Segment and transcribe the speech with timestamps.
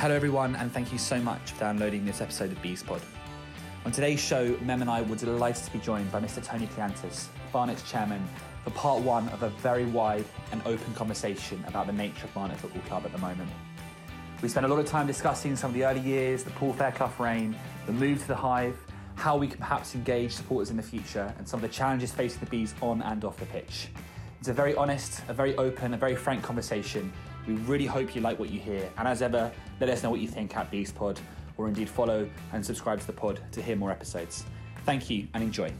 [0.00, 3.02] Hello, everyone, and thank you so much for downloading this episode of Bees Pod.
[3.84, 6.42] On today's show, Mem and I were delighted to be joined by Mr.
[6.42, 8.26] Tony Kleanthis, Barnet's chairman,
[8.64, 12.56] for part one of a very wide and open conversation about the nature of Barnet
[12.56, 13.50] Football Club at the moment.
[14.40, 17.12] We spent a lot of time discussing some of the early years, the Paul Fairclough
[17.18, 18.78] reign, the move to the Hive,
[19.16, 22.40] how we can perhaps engage supporters in the future, and some of the challenges facing
[22.40, 23.88] the Bees on and off the pitch.
[24.38, 27.12] It's a very honest, a very open, a very frank conversation.
[27.46, 29.50] We really hope you like what you hear, and as ever,
[29.80, 31.18] let us know what you think at Bees Pod,
[31.56, 34.44] or indeed follow and subscribe to the pod to hear more episodes.
[34.84, 35.72] Thank you and enjoy.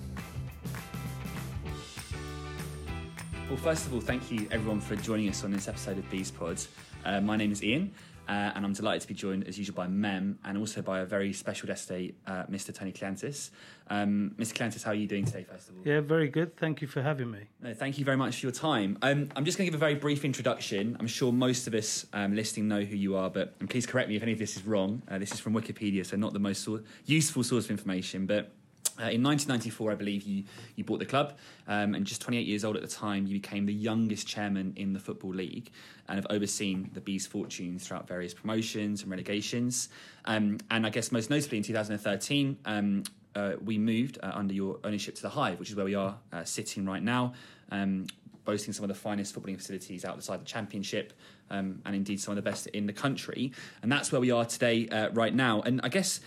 [3.48, 6.30] Well, first of all, thank you everyone for joining us on this episode of Bees
[6.30, 6.60] Pod.
[7.04, 7.92] Uh, my name is Ian,
[8.30, 11.04] uh, and I'm delighted to be joined, as usual, by Mem and also by a
[11.04, 12.72] very special guest today, uh, Mr.
[12.72, 13.50] Tony Kleanthis.
[13.88, 14.52] Um, Mr.
[14.52, 15.82] Kleanthis, how are you doing today, first of all?
[15.84, 16.56] Yeah, very good.
[16.56, 17.40] Thank you for having me.
[17.60, 18.98] No, thank you very much for your time.
[19.02, 20.96] Um, I'm just going to give a very brief introduction.
[21.00, 24.14] I'm sure most of us um, listening know who you are, but please correct me
[24.14, 25.02] if any of this is wrong.
[25.10, 28.52] Uh, this is from Wikipedia, so not the most sor- useful source of information, but
[29.00, 30.44] uh, in 1994, I believe you,
[30.76, 33.64] you bought the club, um, and just 28 years old at the time, you became
[33.64, 35.70] the youngest chairman in the Football League
[36.08, 39.88] and have overseen the Bees' fortunes throughout various promotions and relegations.
[40.26, 44.78] Um, and I guess most notably in 2013, um, uh, we moved uh, under your
[44.84, 47.32] ownership to the Hive, which is where we are uh, sitting right now,
[47.70, 48.06] um,
[48.44, 51.12] boasting some of the finest footballing facilities outside the Championship.
[51.52, 53.52] Um, and indeed, some of the best in the country.
[53.82, 55.62] And that's where we are today, uh, right now.
[55.62, 56.20] And I guess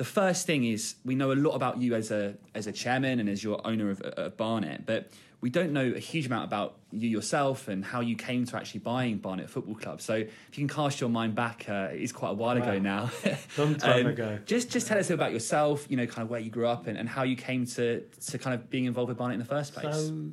[0.00, 2.22] the first thing is we know a lot about you as a
[2.54, 5.10] as a chairman and as your owner of, of Barnet, but
[5.42, 8.80] we don't know a huge amount about you yourself and how you came to actually
[8.80, 10.00] buying Barnet Football Club.
[10.00, 12.62] So if you can cast your mind back, uh, it's quite a while Wow.
[12.62, 13.10] ago now.
[13.58, 14.38] Long time Um, ago.
[14.46, 15.86] Just just tell us about yourself.
[15.90, 18.38] You know, kind of where you grew up and, and how you came to to
[18.38, 19.94] kind of being involved with Barnet in the first place.
[19.94, 20.30] So,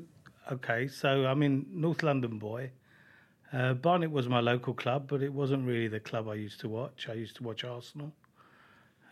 [0.55, 2.71] okay, so I'm in North London boy.
[3.51, 6.69] Uh, Barnet was my local club, but it wasn't really the club I used to
[6.69, 7.07] watch.
[7.09, 8.11] I used to watch Arsenal.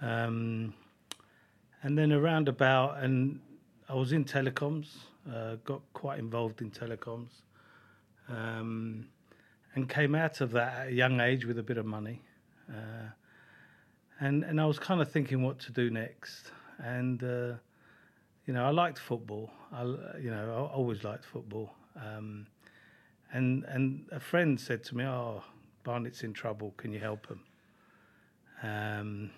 [0.05, 0.73] Um,
[1.81, 3.39] and then around about, and
[3.89, 4.88] I was in telecoms,
[5.33, 7.29] uh, got quite involved in telecoms,
[8.29, 9.07] um,
[9.73, 12.21] and came out of that at a young age with a bit of money.
[12.69, 13.09] Uh,
[14.19, 16.51] and, and I was kind of thinking what to do next.
[16.77, 17.53] And uh,
[18.45, 19.49] you know, I liked football.
[19.73, 21.73] I, you know, I always liked football.
[21.95, 22.45] Um,
[23.33, 25.43] and and a friend said to me, "Oh,
[25.83, 26.73] Barnet's in trouble.
[26.77, 27.41] Can you help him?"
[28.61, 29.31] Um,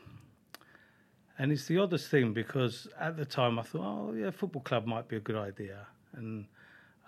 [1.39, 4.85] and it's the oddest thing because at the time I thought, "Oh, yeah, football club
[4.85, 6.45] might be a good idea." And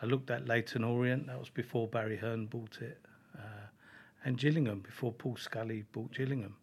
[0.01, 1.27] I looked at Leyton Orient.
[1.27, 2.99] That was before Barry Hearn bought it,
[3.37, 3.67] uh,
[4.23, 6.55] and Gillingham before Paul Scally bought Gillingham.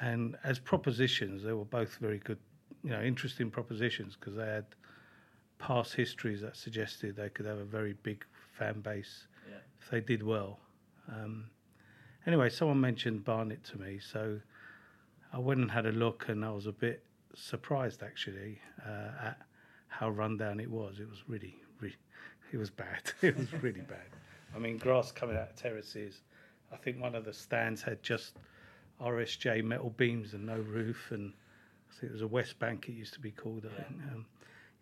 [0.00, 2.38] And as propositions, they were both very good
[2.84, 4.66] you know interesting propositions because they had
[5.58, 8.24] past histories that suggested they could have a very big
[8.58, 9.56] fan base Yeah.
[9.80, 10.60] if they did well.
[11.08, 11.50] Um,
[12.26, 14.40] anyway, someone mentioned Barnet to me, so
[15.36, 17.04] I went and had a look, and I was a bit
[17.34, 19.38] surprised actually uh, at
[19.88, 20.98] how rundown it was.
[20.98, 21.96] It was really, really,
[22.52, 23.02] it was bad.
[23.20, 24.08] it was really bad.
[24.54, 26.22] I mean, grass coming out of terraces.
[26.72, 28.38] I think one of the stands had just
[28.98, 31.34] RSJ metal beams and no roof, and
[31.90, 32.88] I think it was a West Bank.
[32.88, 33.64] It used to be called.
[33.64, 33.88] Think.
[34.10, 34.24] Um,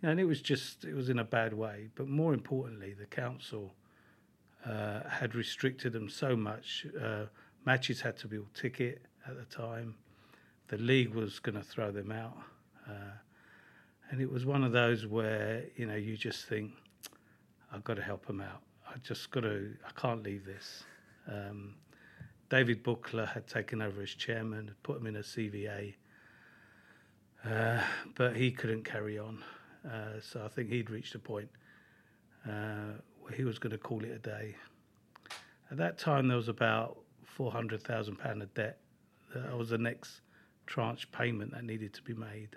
[0.01, 1.89] you know, and it was just it was in a bad way.
[1.97, 3.75] But more importantly, the council
[4.65, 6.87] uh, had restricted them so much.
[7.03, 7.25] Uh,
[7.67, 9.97] matches had to be all ticket at the time.
[10.69, 12.37] The league was going to throw them out,
[12.89, 13.17] uh,
[14.11, 16.73] and it was one of those where you know you just think,
[17.73, 18.63] I've got to help them out.
[18.89, 19.75] I just got to.
[19.87, 20.85] I can't leave this.
[21.31, 21.75] Um,
[22.51, 25.95] David Buckler had taken over as chairman, had put him in a CVA,
[27.49, 27.81] uh,
[28.15, 29.43] but he couldn't carry on.
[29.85, 31.49] Uh, so I think he'd reached a point
[32.49, 34.55] uh, where he was going to call it a day.
[35.71, 38.79] At that time, there was about four hundred thousand pound of debt.
[39.35, 40.21] That was the next
[40.67, 42.57] tranche payment that needed to be made.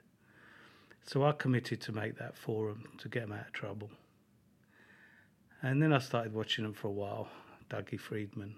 [1.05, 3.89] So I committed to make that for him to get him out of trouble.
[5.61, 7.29] And then I started watching them for a while,
[7.69, 8.55] Dougie Freedman,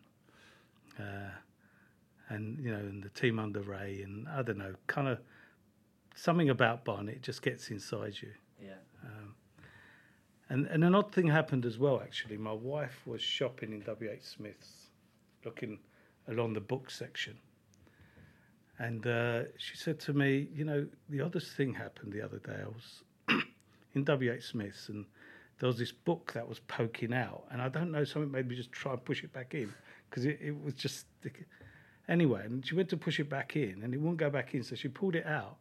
[0.99, 1.31] uh,
[2.29, 5.19] and you know, and the team under Ray, and I don't know, kind of
[6.15, 8.31] something about Barnet just gets inside you.
[8.61, 8.73] yeah.
[10.49, 12.01] And and an odd thing happened as well.
[12.01, 14.87] Actually, my wife was shopping in WH Smith's,
[15.45, 15.79] looking
[16.27, 17.37] along the book section,
[18.79, 22.57] and uh, she said to me, "You know, the oddest thing happened the other day.
[22.63, 23.03] I was
[23.93, 25.05] in WH Smith's, and
[25.59, 28.55] there was this book that was poking out, and I don't know, something made me
[28.55, 29.71] just try and push it back in
[30.09, 31.05] because it, it was just
[32.07, 32.45] anyway.
[32.45, 34.75] And she went to push it back in, and it wouldn't go back in, so
[34.75, 35.57] she pulled it out,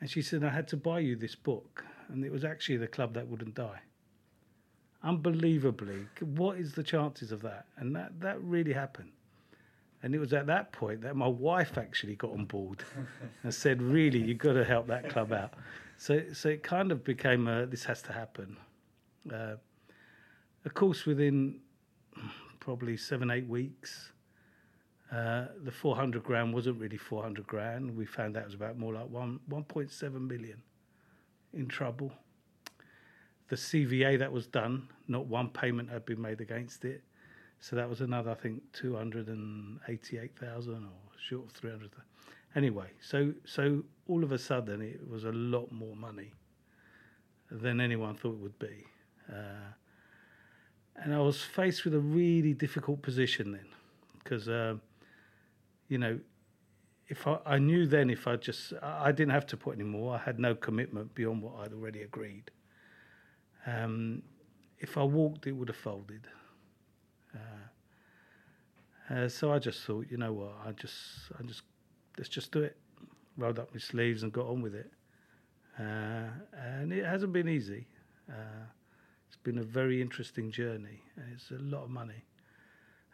[0.00, 2.86] and she said, "I had to buy you this book." And it was actually the
[2.86, 3.80] club that wouldn't die
[5.02, 9.10] unbelievably what is the chances of that and that that really happened
[10.02, 12.84] And it was at that point that my wife actually got on board
[13.42, 15.54] and said, "Really, you've got to help that club out."
[15.98, 18.56] So, so it kind of became a, this has to happen.
[19.32, 19.56] Uh,
[20.64, 21.60] of course, within
[22.60, 24.12] probably seven, eight weeks,
[25.12, 27.96] uh, the 400 grand wasn't really 400 grand.
[27.96, 30.62] We found out it was about more like one 1.7 million
[31.54, 32.12] in trouble.
[33.48, 37.04] The CVA that was done, not one payment had been made against it.
[37.60, 40.80] So that was another, I think, 288,000 or
[41.18, 41.90] short of 300.
[42.54, 46.32] Anyway, so so all of a sudden it was a lot more money
[47.50, 48.86] than anyone thought it would be.
[49.30, 49.72] Uh,
[50.96, 53.66] and I was faced with a really difficult position then
[54.22, 54.76] because, uh,
[55.88, 56.18] you know,
[57.08, 60.14] if I, I knew then if I just, I didn't have to put any more,
[60.14, 62.50] I had no commitment beyond what I'd already agreed.
[63.66, 64.22] Um,
[64.78, 66.26] if I walked, it would have folded.
[69.08, 70.94] Uh, so I just thought, you know what, I just,
[71.38, 71.62] I just,
[72.18, 72.76] let's just do it.
[73.36, 74.90] Rolled up my sleeves and got on with it.
[75.78, 77.86] Uh, and it hasn't been easy.
[78.28, 78.64] Uh,
[79.28, 81.02] it's been a very interesting journey.
[81.32, 82.24] It's a lot of money.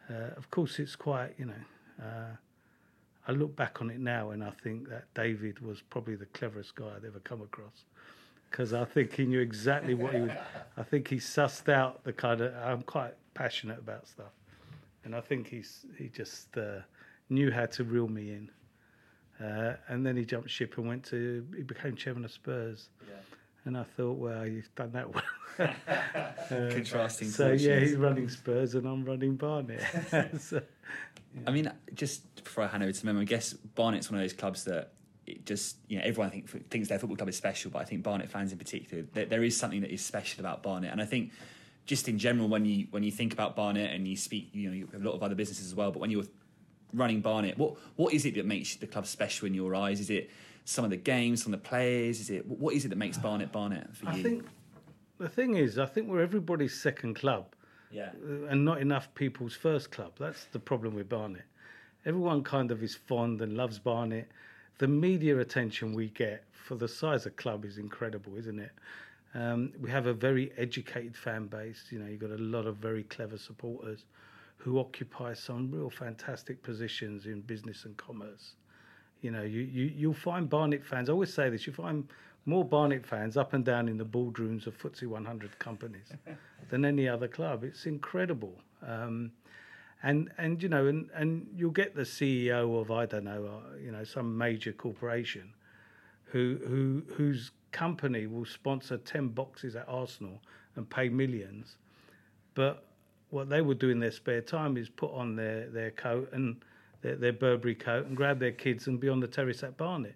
[0.09, 1.53] Uh, of course, it's quite, you know,
[2.01, 2.35] uh,
[3.27, 6.75] I look back on it now and I think that David was probably the cleverest
[6.75, 7.85] guy I'd ever come across.
[8.49, 10.37] Because I think he knew exactly what he would.
[10.77, 12.53] I think he sussed out the kind of.
[12.55, 14.31] I'm quite passionate about stuff,
[15.05, 16.79] and I think he's he just uh,
[17.29, 18.49] knew how to reel me in.
[19.43, 21.45] Uh, and then he jumped ship and went to.
[21.55, 22.89] He became chairman of Spurs.
[23.07, 23.15] Yeah.
[23.65, 25.23] And I thought, well, you've done that well.
[25.59, 27.29] Uh, Contrasting.
[27.29, 29.81] So yeah, he's running Spurs and I'm running Barnet.
[30.39, 30.61] so,
[31.45, 34.33] I mean, just before I hand over to Memo, I guess Barnet's one of those
[34.33, 34.93] clubs that
[35.25, 38.03] it just, you know, everyone think, thinks their football club is special, but I think
[38.03, 40.91] Barnet fans in particular, there, there is something that is special about Barnet.
[40.91, 41.31] And I think
[41.85, 44.75] just in general, when you when you think about Barnet and you speak, you know,
[44.75, 46.25] you have a lot of other businesses as well, but when you're
[46.93, 49.99] running Barnet, what what is it that makes the club special in your eyes?
[49.99, 50.29] Is it
[50.65, 52.19] some of the games, some of the players?
[52.19, 54.11] Is it what is it that makes Barnet Barnet for you?
[54.11, 54.45] I think
[55.17, 57.45] the thing is, I think we're everybody's second club.
[57.91, 60.13] yeah, uh, and not enough people's first club.
[60.19, 61.43] That's the problem with Barnet.
[62.05, 64.29] Everyone kind of is fond and loves Barnet.
[64.79, 68.71] The media attention we get for the size of club is incredible, isn't it?
[69.35, 71.85] Um, we have a very educated fan base.
[71.89, 74.05] You know, you've got a lot of very clever supporters
[74.57, 78.55] who occupy some real fantastic positions in business and commerce.
[79.21, 82.07] You know, you, you, you'll find Barnet fans, I always say this, you find
[82.45, 86.11] more Barnet fans up and down in the boardrooms of FTSE 100 companies
[86.69, 87.63] than any other club.
[87.63, 88.53] It's incredible.
[88.85, 89.31] Um,
[90.03, 93.77] and, and, you know, and, and you'll get the CEO of, I don't know, uh,
[93.77, 95.53] you know, some major corporation
[96.25, 100.41] who, who, whose company will sponsor 10 boxes at Arsenal
[100.75, 101.75] and pay millions.
[102.53, 102.85] But
[103.29, 106.63] what they would do in their spare time is put on their, their coat and
[107.01, 110.15] their, their Burberry coat and grab their kids and be on the terrace at Barnet.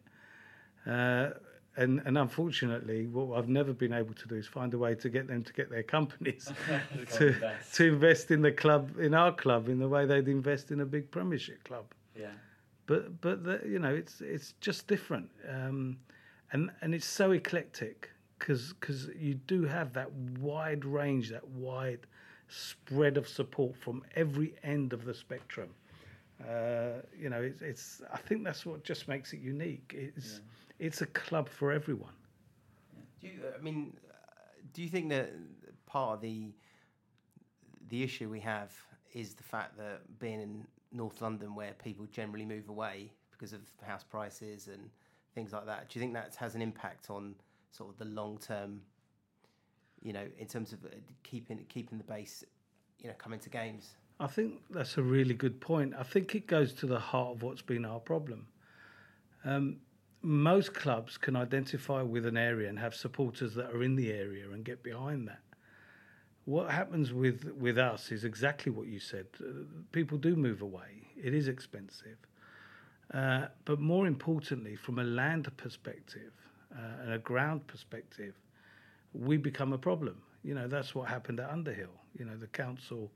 [0.85, 1.31] Uh,
[1.75, 5.09] and, and unfortunately, what I've never been able to do is find a way to
[5.09, 6.51] get them to get their companies
[7.13, 7.35] to,
[7.73, 10.85] to invest in the club, in our club, in the way they'd invest in a
[10.85, 11.85] big Premiership club.
[12.19, 12.27] yeah,
[12.87, 15.97] But but the, you know, it's it's just different, um,
[16.51, 21.99] and and it's so eclectic because you do have that wide range, that wide
[22.47, 25.69] spread of support from every end of the spectrum.
[26.47, 28.01] Uh, you know, it's, it's.
[28.13, 29.95] I think that's what just makes it unique.
[29.97, 30.41] It's
[30.79, 32.13] it's a club for everyone.
[33.19, 34.13] Do you, I mean, uh,
[34.73, 35.31] do you think that
[35.87, 36.51] part of the
[37.89, 38.71] the issue we have
[39.13, 43.61] is the fact that being in North London, where people generally move away because of
[43.81, 44.89] house prices and
[45.37, 47.35] things like that, do you think that has an impact on
[47.71, 48.81] sort of the long term?
[50.01, 50.89] You know, in terms of uh,
[51.23, 52.43] keeping keeping the base,
[52.99, 53.91] you know, coming to games.
[54.19, 55.93] I think that's a really good point.
[55.97, 58.47] I think it goes to the heart of what's been our problem.
[59.45, 59.77] Um,
[60.23, 64.49] most clubs can identify with an area and have supporters that are in the area
[64.51, 65.43] and get behind that.
[66.45, 69.27] What happens with, with us is exactly what you said.
[69.39, 72.17] Uh, people do move away, it is expensive.
[73.13, 76.31] Uh, but more importantly, from a land perspective
[76.75, 78.35] uh, and a ground perspective,
[79.13, 80.21] we become a problem.
[80.43, 81.95] You know, that's what happened at Underhill.
[82.17, 83.11] You know, the council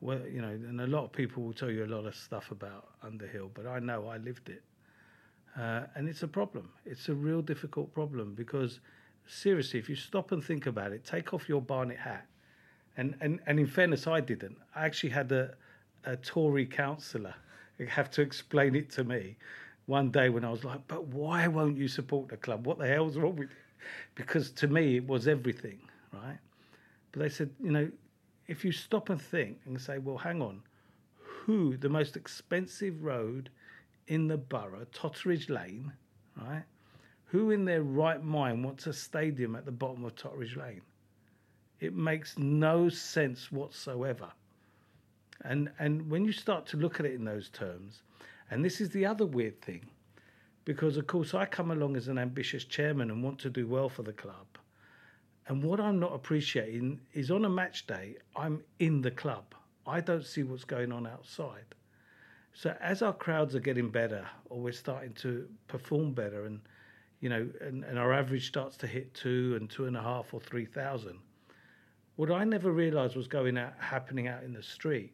[0.00, 2.50] well, you know, and a lot of people will tell you a lot of stuff
[2.50, 4.62] about Underhill, but I know I lived it.
[5.58, 6.70] Uh, and it's a problem.
[6.86, 8.78] It's a real difficult problem because,
[9.26, 12.26] seriously, if you stop and think about it, take off your Barnet hat.
[12.96, 14.56] And, and, and in fairness, I didn't.
[14.74, 15.54] I actually had a,
[16.04, 17.34] a Tory councillor
[17.86, 19.36] have to explain it to me
[19.86, 22.66] one day when I was like, but why won't you support the club?
[22.66, 23.56] What the hell's wrong with you?
[24.14, 25.78] Because to me, it was everything,
[26.12, 26.38] right?
[27.12, 27.90] But they said, you know,
[28.46, 30.60] if you stop and think and say, well, hang on,
[31.22, 33.50] who the most expensive road
[34.08, 35.92] in the borough, Totteridge Lane,
[36.36, 36.64] right?
[37.26, 40.82] Who in their right mind wants a stadium at the bottom of Totteridge Lane?
[41.80, 44.28] It makes no sense whatsoever.
[45.44, 48.02] And and when you start to look at it in those terms,
[48.50, 49.86] and this is the other weird thing,
[50.64, 53.88] because of course I come along as an ambitious chairman and want to do well
[53.88, 54.46] for the club.
[55.46, 59.54] And what I'm not appreciating is on a match day, I'm in the club.
[59.86, 61.74] I don't see what's going on outside.
[62.52, 66.60] So as our crowds are getting better, or we're starting to perform better, and
[67.20, 70.34] you know, and, and our average starts to hit two and two and a half
[70.34, 71.18] or three thousand,
[72.16, 75.12] what I never realised was going out happening out in the street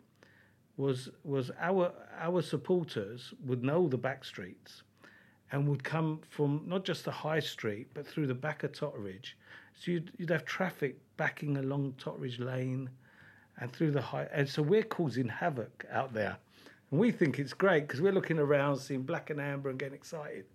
[0.76, 4.82] was was our our supporters would know the back streets
[5.52, 9.34] and would come from not just the high street but through the back of Totteridge.
[9.74, 12.88] So you'd, you'd have traffic backing along Totteridge Lane
[13.58, 14.28] and through the high.
[14.32, 16.36] And so we're causing havoc out there.
[16.90, 19.94] And we think it's great because we're looking around, seeing black and amber and getting
[19.94, 20.46] excited.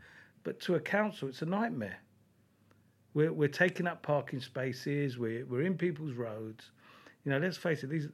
[0.44, 2.00] But to a council, it's a nightmare.
[3.14, 6.72] We're, we're taking up parking spaces, we're, we're in people's roads.
[7.26, 8.08] You know, let's face it, these,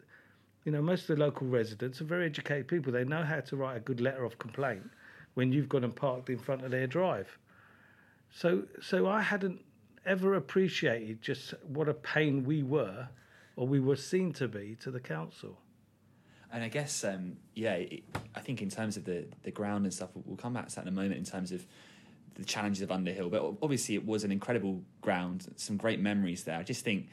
[0.66, 2.92] you know, most of the local residents are very educated people.
[2.92, 4.90] They know how to write a good letter of complaint
[5.36, 7.38] when you've got them parked in front of their drive.
[8.32, 9.62] So, so I hadn't
[10.06, 13.08] ever appreciated just what a pain we were,
[13.56, 15.60] or we were seen to be, to the council.
[16.52, 18.04] And I guess, um, yeah, it,
[18.34, 20.82] I think in terms of the, the ground and stuff, we'll come back to that
[20.82, 21.66] in a moment in terms of
[22.36, 23.30] the challenges of Underhill.
[23.30, 26.58] But obviously, it was an incredible ground, some great memories there.
[26.58, 27.08] I just think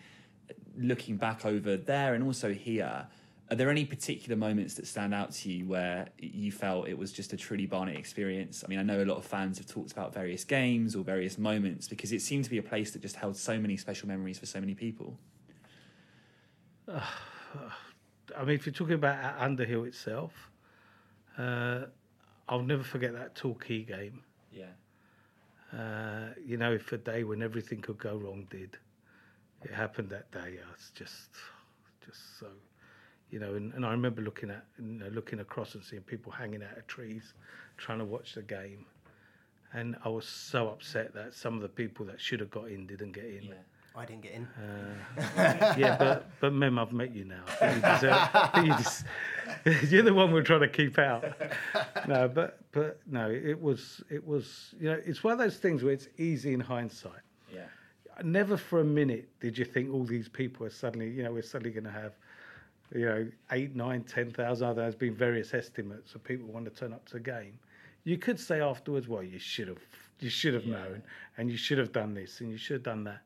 [0.76, 3.06] looking back over there and also here,
[3.50, 7.12] are there any particular moments that stand out to you where you felt it was
[7.12, 8.64] just a truly Barnet experience?
[8.64, 11.37] I mean, I know a lot of fans have talked about various games or various
[11.37, 14.38] moments because it seemed to be a place that just held so many special memories
[14.38, 15.18] for so many people.
[16.88, 17.00] Uh,
[18.37, 20.32] I mean, if you're talking about Underhill itself,
[21.37, 21.82] uh,
[22.49, 24.22] I'll never forget that Torquay game.
[24.50, 24.64] Yeah.
[25.76, 28.78] Uh, you know, if a day when everything could go wrong did,
[29.62, 30.58] it happened that day.
[30.58, 31.30] I was just,
[32.04, 32.46] just so,
[33.32, 33.54] you know.
[33.54, 36.76] And, and I remember looking at, you know, looking across and seeing people hanging out
[36.76, 37.34] of trees,
[37.76, 38.86] trying to watch the game,
[39.72, 42.86] and I was so upset that some of the people that should have got in
[42.86, 43.44] didn't get in.
[43.44, 43.54] Yeah.
[43.94, 44.48] I didn't get in.
[44.56, 47.44] Uh, yeah, but but Mem, I've met you now.
[47.60, 49.04] You deserve, you just,
[49.92, 51.24] you're the one we're trying to keep out.
[52.08, 55.82] No, but but no, it was it was you know it's one of those things
[55.82, 57.20] where it's easy in hindsight.
[57.52, 57.66] Yeah.
[58.22, 61.42] Never for a minute did you think all these people are suddenly you know we're
[61.42, 62.12] suddenly going to have
[62.94, 64.76] you know eight, nine, ten thousand.
[64.76, 67.58] There's been various estimates of people want to turn up to the game.
[68.04, 69.78] You could say afterwards, well, you should have
[70.20, 70.76] you should have Yeah.
[70.78, 71.02] known,
[71.38, 73.22] and you should have done this, and you should have done that.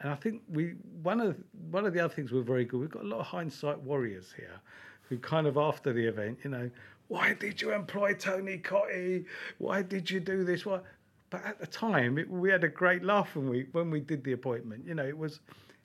[0.00, 1.36] And I think we one of
[1.70, 2.80] one of the other things we're very good.
[2.80, 4.60] We've got a lot of hindsight warriors here,
[5.08, 6.70] who kind of after the event, you know,
[7.08, 9.26] why did you employ Tony Cottee?
[9.58, 10.64] Why did you do this?
[10.64, 10.80] Why?
[11.28, 14.24] But at the time, it, we had a great laugh when we when we did
[14.24, 14.86] the appointment.
[14.86, 15.40] You know, it was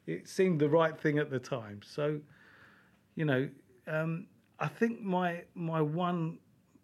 [0.07, 1.81] it seemed the right thing at the time.
[1.83, 2.19] So,
[3.15, 3.49] you know,
[3.87, 4.27] um,
[4.59, 6.39] I think my my one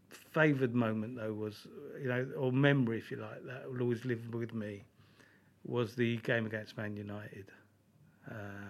[0.09, 1.67] favoured moment though was
[2.01, 4.83] you know or memory if you like that will always live with me
[5.63, 7.45] was the game against Man United.
[8.29, 8.69] Uh,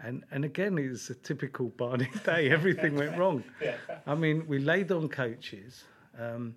[0.00, 2.50] and and again, it was a typical Barnet day.
[2.50, 3.44] Everything went wrong.
[3.62, 3.76] Yeah.
[4.06, 5.84] I mean, we laid on coaches.
[6.18, 6.54] Um,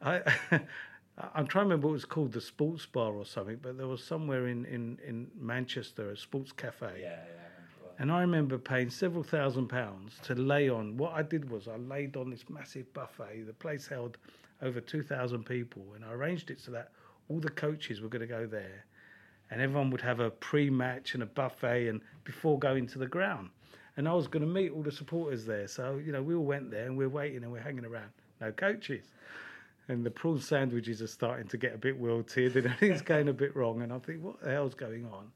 [0.00, 0.20] I
[1.34, 3.86] I'm trying to remember what it was called, the Sports Bar or something, but there
[3.86, 7.00] was somewhere in, in, in Manchester a sports cafe.
[7.00, 7.16] Yeah, yeah.
[8.02, 10.96] And I remember paying several thousand pounds to lay on.
[10.96, 13.44] What I did was I laid on this massive buffet.
[13.46, 14.18] The place held
[14.60, 16.90] over 2,000 people, and I arranged it so that
[17.28, 18.86] all the coaches were going to go there,
[19.52, 23.50] and everyone would have a pre-match and a buffet, and before going to the ground.
[23.96, 25.68] And I was going to meet all the supporters there.
[25.68, 28.10] So you know, we all went there, and we're waiting, and we're hanging around.
[28.40, 29.12] No coaches.
[29.86, 33.32] And the prawn sandwiches are starting to get a bit wilted, and everything's going a
[33.32, 33.80] bit wrong.
[33.80, 35.30] And I think, what the hell's going on?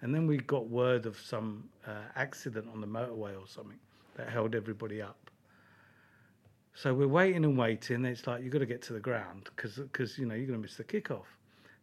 [0.00, 3.78] And then we got word of some uh, accident on the motorway or something
[4.16, 5.30] that held everybody up.
[6.74, 8.04] So we're waiting and waiting.
[8.04, 10.62] It's like you've got to get to the ground because you know you're going to
[10.62, 11.24] miss the kickoff.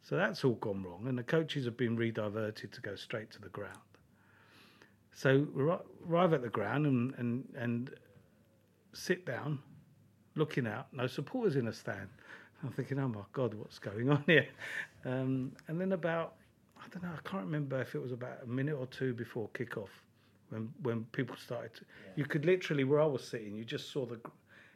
[0.01, 3.41] So that's all gone wrong, and the coaches have been rediverted to go straight to
[3.41, 3.79] the ground.
[5.11, 5.63] So we
[6.07, 7.89] arrive at the ground and and, and
[8.93, 9.59] sit down,
[10.35, 10.87] looking out.
[10.93, 12.07] No supporters in the stand.
[12.63, 14.47] I'm thinking, oh my god, what's going on here?
[15.07, 16.33] Um, and then about
[16.85, 17.09] I don't know.
[17.17, 19.89] I can't remember if it was about a minute or two before kickoff,
[20.49, 21.73] when when people started.
[21.75, 21.81] To,
[22.15, 24.19] You could literally, where I was sitting, you just saw the,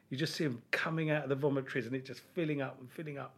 [0.09, 2.89] you just see them coming out of the vomitories and it just filling up and
[2.91, 3.35] filling up,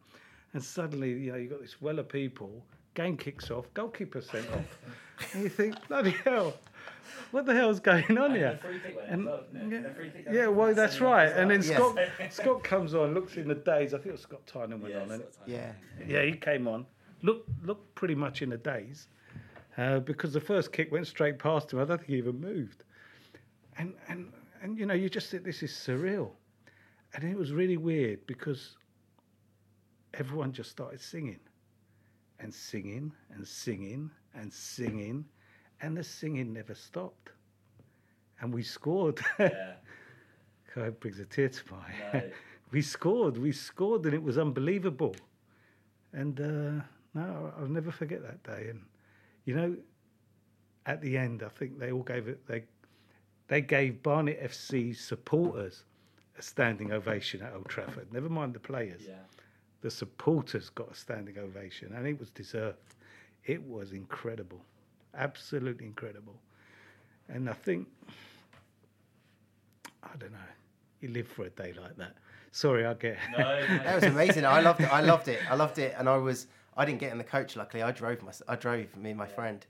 [0.53, 2.63] and suddenly you know you got this well of people.
[2.93, 4.77] Game kicks off, goalkeeper sent off,
[5.33, 6.53] and you think bloody hell.
[7.31, 8.59] what the hell's going on here?
[9.07, 9.29] And,
[9.71, 11.31] yeah, yeah, well, that's right.
[11.31, 11.77] And then Yeah.
[11.77, 11.97] Scott
[12.31, 13.93] Scott comes on, looks in the days.
[13.93, 15.71] I think it was Scott Tynan went on, and Yeah.
[16.05, 16.85] yeah, he came on.
[17.23, 19.07] Looked looked pretty much in a daze
[19.77, 21.79] uh, because the first kick went straight past him.
[21.79, 22.83] I don't think he even moved.
[23.77, 26.31] And and and you know, you just think this is surreal,
[27.13, 28.77] and it was really weird because
[30.13, 31.39] everyone just started singing,
[32.39, 35.25] and singing and singing and singing,
[35.81, 37.29] and the singing never stopped,
[38.39, 39.19] and we scored.
[39.39, 39.73] Yeah.
[40.73, 42.09] God, it brings a tear to my eye.
[42.13, 42.31] No.
[42.71, 45.13] we scored, we scored, and it was unbelievable.
[46.13, 48.67] And uh, no, I'll never forget that day.
[48.69, 48.81] And
[49.45, 49.75] you know,
[50.85, 52.45] at the end, I think they all gave it.
[52.47, 52.63] They
[53.47, 55.83] they gave Barnet FC supporters
[56.37, 58.11] a standing ovation at Old Trafford.
[58.13, 59.01] Never mind the players.
[59.07, 59.15] Yeah.
[59.81, 62.95] The supporters got a standing ovation, and it was deserved.
[63.45, 64.61] It was incredible,
[65.15, 66.35] absolutely incredible.
[67.27, 67.87] And I think
[70.03, 70.37] I don't know.
[71.01, 72.15] You live for a day like that.
[72.51, 73.17] Sorry, I get.
[73.31, 74.45] No That was amazing.
[74.45, 74.93] I loved it.
[74.93, 75.39] I loved it.
[75.49, 75.95] I loved it.
[75.97, 77.55] And I was, I didn't get in the coach.
[77.55, 79.65] Luckily, I drove my, I drove me and my friend.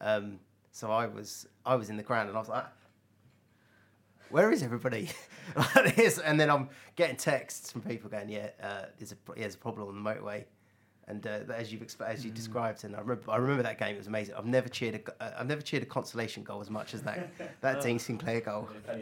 [0.00, 0.40] Um,
[0.72, 2.66] so I was, I was in the ground, and I was like,
[4.30, 5.10] "Where is everybody?"
[5.56, 6.18] like this.
[6.18, 9.58] And then I'm getting texts from people going, "Yeah, uh, there's a, yeah, there's a
[9.58, 10.44] problem on the motorway."
[11.08, 13.94] And uh, as you've exp- as you described, and I remember, I remember that game.
[13.94, 14.34] It was amazing.
[14.34, 17.30] I've never cheered A, uh, I've never cheered a consolation goal as much as that
[17.60, 18.68] that Dean Sinclair goal.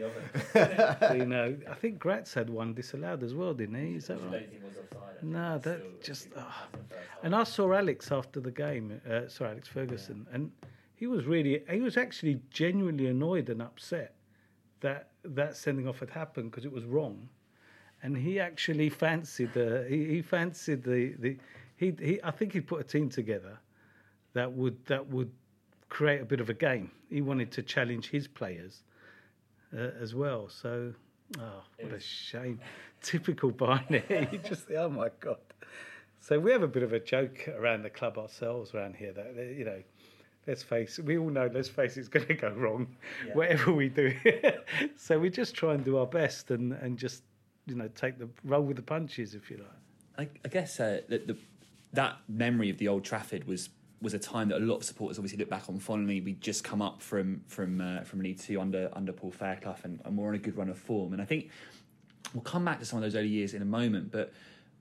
[1.15, 3.95] you know, I think Gratz had one disallowed as well, didn't he?
[3.95, 4.47] Is that right?
[5.23, 6.27] No, that just.
[6.37, 6.67] ah.
[7.23, 9.01] And I saw Alex after the game.
[9.09, 10.51] Uh, sorry, Alex Ferguson, and
[10.93, 14.13] he was really, he was actually genuinely annoyed and upset
[14.81, 17.27] that that sending off had happened because it was wrong,
[18.03, 21.37] and he actually fancied the, he, he fancied the the,
[21.77, 23.59] he, he I think he put a team together
[24.33, 25.31] that would that would
[25.89, 26.91] create a bit of a game.
[27.09, 28.83] He wanted to challenge his players
[29.75, 30.49] uh, as well.
[30.49, 30.93] So,
[31.39, 32.59] oh, what a shame!
[33.01, 34.05] Typical Barnet.
[34.31, 35.37] you just oh my god.
[36.19, 39.55] So we have a bit of a joke around the club ourselves around here that
[39.57, 39.81] you know.
[40.47, 42.85] Let's face it, we all know, let's face it, it's going to go wrong,
[43.33, 44.13] whatever we do.
[44.95, 47.23] so we just try and do our best and, and just,
[47.65, 50.29] you know, take the roll with the punches, if you like.
[50.29, 51.37] I, I guess uh, the, the,
[51.95, 53.69] that memory of the old Trafford was
[54.01, 56.21] was a time that a lot of supporters obviously look back on fondly.
[56.21, 60.01] We'd just come up from from uh, from League Two under under Paul Fairclough, and,
[60.05, 61.13] and we're on a good run of form.
[61.13, 61.49] And I think
[62.33, 64.11] we'll come back to some of those early years in a moment.
[64.11, 64.33] But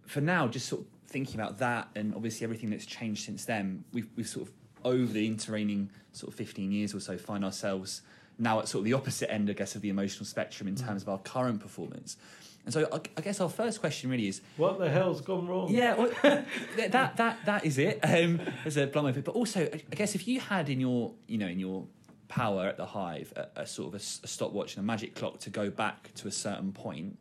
[0.06, 3.84] for now, just sort of thinking about that, and obviously everything that's changed since then,
[3.92, 8.02] we've we've sort of over the intervening sort of fifteen years or so find ourselves
[8.38, 11.02] now at sort of the opposite end, I guess, of the emotional spectrum in terms
[11.02, 12.16] of our current performance.
[12.64, 15.70] And so I, I guess our first question really is What the hell's gone wrong?
[15.70, 16.10] yeah, well,
[16.76, 18.00] that that that is it.
[18.02, 19.24] Um, as a blunt of it.
[19.24, 21.84] But also, I guess if you had in your you know in your
[22.28, 25.38] power at the hive a, a sort of a, a stopwatch and a magic clock
[25.40, 27.18] to go back to a certain point,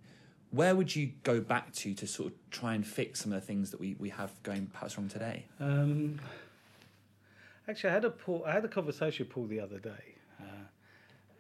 [0.52, 3.46] where would you go back to to sort of try and fix some of the
[3.46, 5.46] things that we, we have going perhaps wrong today?
[5.60, 6.20] Um,
[7.68, 10.46] actually, I had a Paul, I had a conversation with Paul the other day, uh,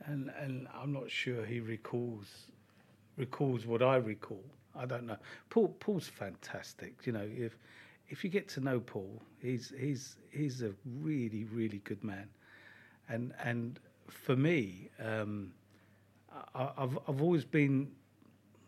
[0.08, 2.48] and and I'm not sure he recalls
[3.18, 4.44] recalls what I recall.
[4.76, 5.18] I don't know.
[5.50, 7.06] Paul Paul's fantastic.
[7.06, 7.58] You know, if
[8.10, 12.28] if you get to know Paul, he's he's he's a really really good man,
[13.10, 15.54] and and for me, um,
[16.56, 17.92] I, I've I've always been,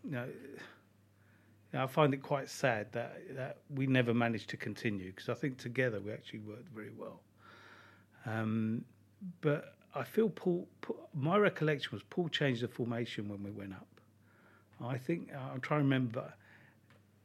[0.03, 0.25] you know.
[0.25, 5.29] you know, I find it quite sad that that we never managed to continue because
[5.29, 7.19] I think together we actually worked very well.
[8.25, 8.85] Um,
[9.41, 11.09] but I feel Paul, Paul.
[11.13, 13.87] My recollection was Paul changed the formation when we went up.
[14.83, 16.33] I think uh, I'm trying to remember.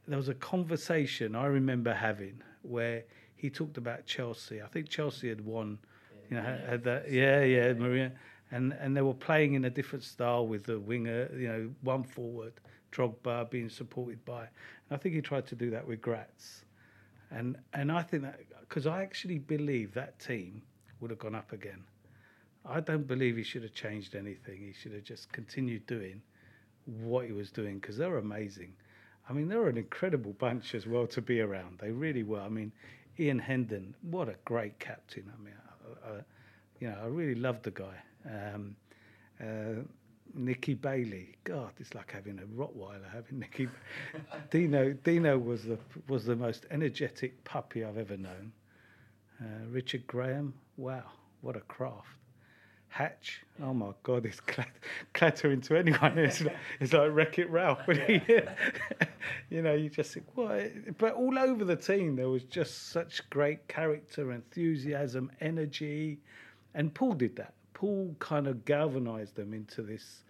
[0.07, 3.05] There was a conversation I remember having where
[3.37, 4.61] he talked about Chelsea.
[4.63, 5.79] I think Chelsea had won.
[6.29, 7.11] You know, had, had that.
[7.11, 8.13] Yeah, yeah, Maria.
[8.51, 11.31] And and they were playing in a different style with the winger.
[11.35, 12.53] You know, one forward,
[12.93, 14.41] Drogba being supported by.
[14.43, 16.65] And I think he tried to do that with Gratz.
[17.31, 20.63] And and I think that because I actually believe that team
[21.01, 21.85] would have gone up again.
[22.65, 24.59] I don't believe he should have changed anything.
[24.59, 26.23] He should have just continued doing
[26.99, 28.73] what he was doing because they're amazing.
[29.29, 31.79] I mean, they're an incredible bunch as well to be around.
[31.79, 32.41] They really were.
[32.41, 32.73] I mean,
[33.19, 35.31] Ian Hendon, what a great captain.
[35.33, 35.55] I mean,
[36.05, 36.21] I, I,
[36.81, 37.95] you know, I really loved the guy.
[38.27, 38.77] Um,
[39.41, 39.83] uh,
[40.35, 43.69] Nicky Bailey, God, it's like having a Rottweiler having Nicky.
[44.51, 48.53] Dino, Dino was the was the most energetic puppy I've ever known.
[49.41, 51.05] Uh, Richard Graham, wow,
[51.41, 52.20] what a craft.
[52.91, 54.69] Hatch, oh my God, it's clat-
[55.15, 56.19] clatter into anyone.
[56.19, 57.81] It's like, it's like Wreck It Ralph.
[57.89, 58.21] He,
[59.49, 60.99] you know, you just think, what?
[60.99, 66.19] But all over the team, there was just such great character, enthusiasm, energy.
[66.75, 67.55] And Paul did that.
[67.75, 70.25] Paul kind of galvanized them into this,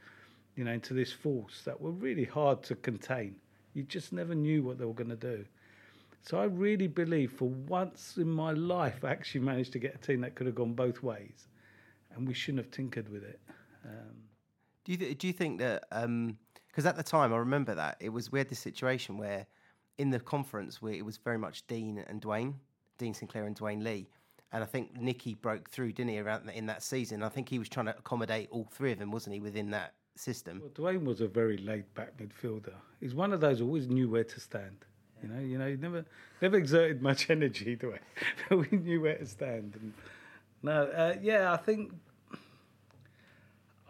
[0.55, 3.37] you know, into this force that were really hard to contain.
[3.75, 5.45] You just never knew what they were going to do.
[6.23, 9.99] So I really believe for once in my life, I actually managed to get a
[9.99, 11.49] team that could have gone both ways,
[12.15, 13.41] and we shouldn't have tinkered with it.
[13.85, 14.17] Um,
[14.85, 18.11] do you th- do you think that because at the time I remember that it
[18.11, 19.47] was we had this situation where
[19.99, 22.55] in the conference where it was very much Dean and Dwayne,
[22.99, 24.09] Dean Sinclair and Dwayne Lee,
[24.53, 27.23] and I think Nicky broke through, didn't he, around in that season?
[27.23, 29.95] I think he was trying to accommodate all three of them, wasn't he, within that
[30.17, 30.61] system?
[30.61, 32.75] Well, Dwayne was a very laid back midfielder.
[33.01, 34.85] He's one of those who always knew where to stand.
[35.23, 36.05] You know, you know, he never
[36.41, 37.99] never exerted much energy the way,
[38.49, 39.77] but we knew where to stand.
[39.81, 39.93] And
[40.63, 41.93] no, uh, yeah, I think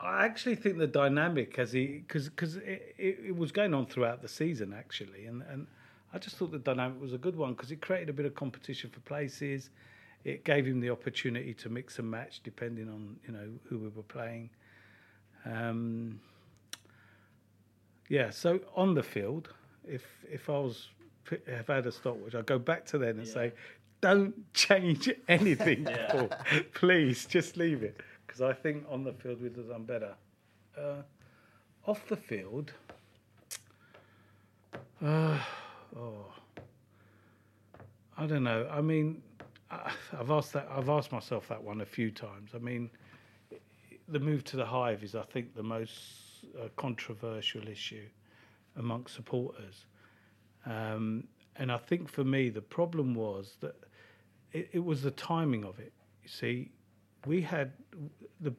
[0.01, 3.87] I actually think the dynamic as he because because it, it, it, was going on
[3.87, 5.67] throughout the season actually, and and
[6.15, 8.35] I just thought the dynamic was a good one because it created a bit of
[8.35, 9.71] competition for places.
[10.25, 13.89] It gave him the opportunity to mix and match depending on you know who we
[13.89, 14.51] were playing.
[15.45, 16.21] Um,
[18.09, 19.53] yeah, so on the field,
[19.87, 20.89] if if I was
[21.31, 23.33] if I had a stopwatch, I'd go back to then and yeah.
[23.33, 23.53] say,
[24.01, 26.27] don't change anything, yeah.
[26.75, 30.15] please, just leave it because I think on the field we'd have done better.
[30.79, 31.03] Uh,
[31.87, 32.73] off the field,
[35.05, 35.39] uh,
[35.97, 36.27] oh,
[38.17, 38.69] I don't know.
[38.71, 39.23] I mean,
[39.71, 40.69] I've asked that.
[40.71, 42.51] I've asked myself that one a few times.
[42.55, 42.91] I mean,
[44.09, 48.07] the move to the hive is, I think, the most uh, controversial issue
[48.77, 49.87] amongst supporters.
[50.67, 51.25] Um,
[51.57, 53.75] and I think for me, the problem was that
[54.53, 55.93] it, it was the timing of it.
[56.23, 56.71] You see,
[57.27, 57.73] we had
[58.41, 58.55] the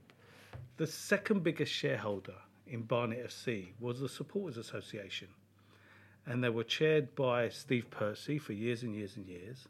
[0.78, 5.28] the second biggest shareholder in Barnet FC was the Supporters Association,
[6.26, 9.68] and they were chaired by Steve Percy for years and years and years.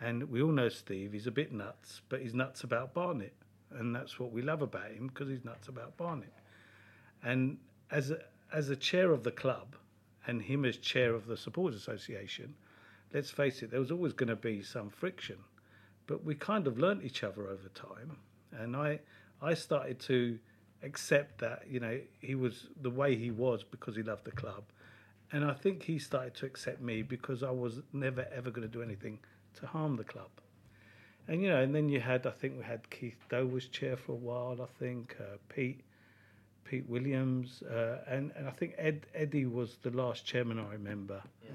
[0.00, 3.34] And we all know Steve; he's a bit nuts, but he's nuts about Barnet,
[3.70, 6.32] and that's what we love about him because he's nuts about Barnet.
[7.22, 7.58] And
[7.90, 8.18] as a,
[8.52, 9.76] as a chair of the club,
[10.26, 12.54] and him as chair of the Supporters Association,
[13.12, 15.38] let's face it, there was always going to be some friction
[16.06, 18.16] but we kind of learnt each other over time,
[18.52, 19.00] and I
[19.40, 20.38] I started to
[20.82, 24.64] accept that you know he was the way he was because he loved the club,
[25.32, 28.72] and I think he started to accept me because I was never ever going to
[28.72, 29.20] do anything
[29.54, 30.30] to harm the club.
[31.28, 33.96] And you know, and then you had I think we had Keith Doe was chair
[33.96, 34.60] for a while.
[34.60, 35.80] I think uh, Pete
[36.64, 41.22] Pete Williams, uh, and and I think Ed Eddie was the last chairman I remember
[41.44, 41.52] yeah.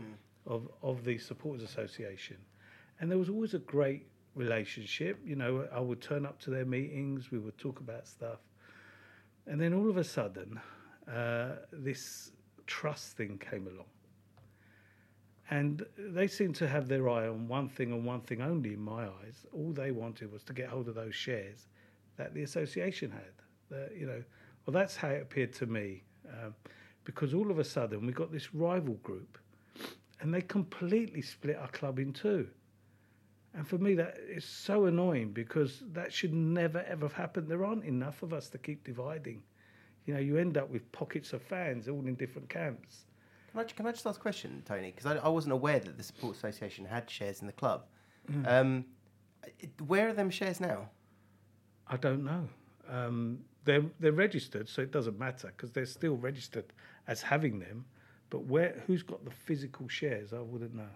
[0.47, 2.37] Of of the supporters association,
[2.99, 4.07] and there was always a great
[4.37, 5.19] relationship.
[5.25, 8.39] You know, I would turn up to their meetings, we would talk about stuff.
[9.45, 10.59] And then all of a sudden,
[11.11, 12.31] uh, this
[12.65, 13.87] trust thing came along.
[15.49, 18.81] And they seemed to have their eye on one thing and one thing only in
[18.81, 19.45] my eyes.
[19.53, 21.67] All they wanted was to get hold of those shares
[22.17, 23.31] that the association had.
[23.69, 24.21] That, you know,
[24.65, 26.03] well, that's how it appeared to me.
[26.29, 26.53] Um,
[27.05, 29.37] because all of a sudden we got this rival group
[30.19, 32.47] and they completely split our club in two.
[33.53, 37.47] And for me, that is so annoying because that should never ever have happened.
[37.47, 39.41] There aren't enough of us to keep dividing.
[40.05, 43.05] You know, you end up with pockets of fans all in different camps.
[43.51, 44.91] Can I, can I just ask a question, Tony?
[44.95, 47.85] Because I, I, wasn't aware that the Support Association had shares in the club.
[48.31, 48.47] Mm.
[48.47, 48.85] Um,
[49.87, 50.89] where are them shares now?
[51.87, 52.47] I don't know.
[52.89, 56.65] Um, they're they're registered, so it doesn't matter because they're still registered
[57.07, 57.85] as having them.
[58.29, 60.33] But where who's got the physical shares?
[60.33, 60.89] I wouldn't know.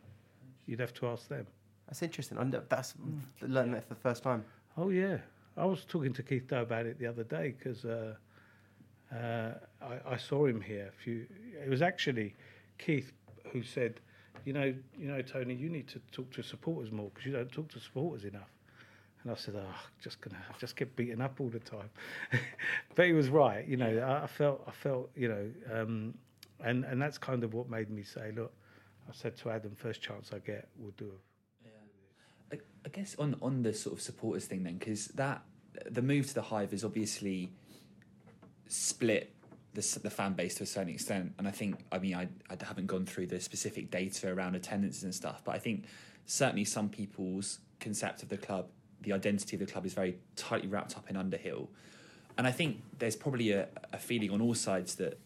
[0.66, 1.48] You'd have to ask them.
[1.88, 2.38] That's interesting.
[2.38, 3.20] I that's mm.
[3.42, 4.46] learning that for the first time.
[4.78, 5.18] Oh yeah,
[5.58, 8.16] I was talking to Keith Doe about it the other day because uh,
[9.14, 10.88] uh, I, I, saw him here.
[10.88, 11.28] A few.
[11.62, 12.34] It was actually
[12.78, 13.12] Keith
[13.52, 14.00] who said,
[14.46, 17.52] "You know, you know, Tony, you need to talk to supporters more because you don't
[17.52, 18.50] talk to supporters enough."
[19.24, 21.90] And I said, "Oh, just gonna I just get beaten up all the time."
[22.96, 23.68] but he was right.
[23.68, 26.14] You know, I, I felt I felt you know, um,
[26.64, 28.54] and and that's kind of what made me say, "Look."
[29.10, 32.62] I said to Adam, first chance I get, we'll do it.
[32.86, 35.44] I guess on on the sort of supporters thing then, because that
[35.90, 37.52] the move to the hive is obviously
[38.68, 39.34] split
[39.74, 42.58] the, the fan base to a certain extent, and I think I mean I I
[42.62, 45.86] haven't gone through the specific data around attendances and stuff, but I think
[46.26, 48.68] certainly some people's concept of the club,
[49.02, 51.70] the identity of the club, is very tightly wrapped up in Underhill,
[52.38, 55.20] and I think there's probably a, a feeling on all sides that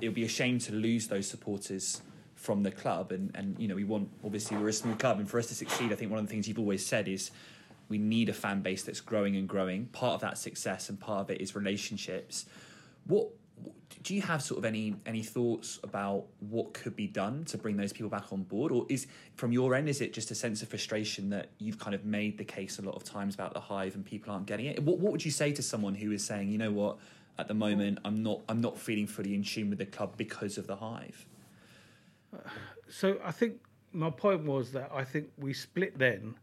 [0.00, 2.02] it would be a shame to lose those supporters
[2.34, 3.12] from the club.
[3.12, 5.18] And, and, you know, we want, obviously, we're a small club.
[5.18, 7.30] And for us to succeed, I think one of the things you've always said is
[7.88, 9.86] we need a fan base that's growing and growing.
[9.86, 12.46] Part of that success and part of it is relationships.
[13.06, 13.28] What
[14.02, 17.76] do you have sort of any any thoughts about what could be done to bring
[17.76, 20.62] those people back on board, or is from your end is it just a sense
[20.62, 23.60] of frustration that you've kind of made the case a lot of times about the
[23.60, 24.82] hive and people aren't getting it?
[24.82, 26.98] What what would you say to someone who is saying, you know what,
[27.38, 30.58] at the moment I'm not I'm not feeling fully in tune with the club because
[30.58, 31.26] of the hive?
[32.88, 33.60] So I think
[33.92, 36.34] my point was that I think we split then,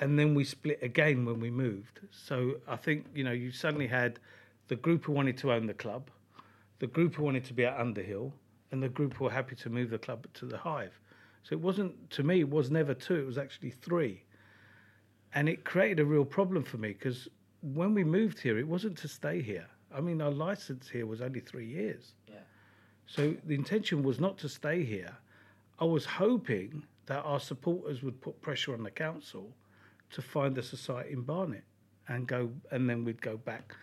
[0.00, 2.00] and then we split again when we moved.
[2.10, 4.18] So I think you know you suddenly had
[4.68, 6.10] the group who wanted to own the club,
[6.78, 8.32] the group who wanted to be at Underhill,
[8.70, 10.98] and the group who were happy to move the club to the Hive.
[11.42, 12.40] So it wasn't to me.
[12.40, 13.16] It was never two.
[13.16, 14.24] It was actually three,
[15.34, 17.28] and it created a real problem for me because
[17.62, 19.66] when we moved here, it wasn't to stay here.
[19.94, 22.14] I mean, our license here was only three years.
[22.28, 22.36] Yeah.
[23.06, 25.16] So the intention was not to stay here.
[25.78, 29.50] I was hoping that our supporters would put pressure on the council
[30.10, 31.64] to find a society in Barnet
[32.08, 33.74] and go, and then we'd go back,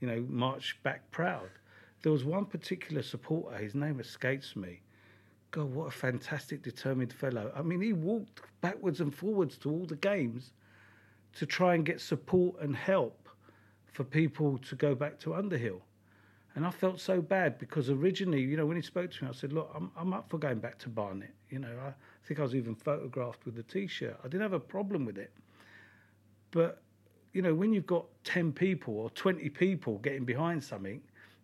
[0.00, 1.48] you know, march back proud.
[2.02, 4.80] There was one particular supporter, his name escapes me.
[5.52, 7.52] God, what a fantastic, determined fellow.
[7.54, 10.52] I mean, he walked backwards and forwards to all the games
[11.34, 13.21] to try and get support and help
[13.92, 15.82] for people to go back to Underhill.
[16.54, 19.32] And I felt so bad because originally, you know, when he spoke to me, I
[19.32, 21.92] said, "Look, I'm I'm up for going back to Barnet." You know, I
[22.26, 24.18] think I was even photographed with the T-shirt.
[24.20, 25.32] I didn't have a problem with it,
[26.50, 26.82] but
[27.32, 31.00] you know, when you've got ten people or twenty people getting behind something,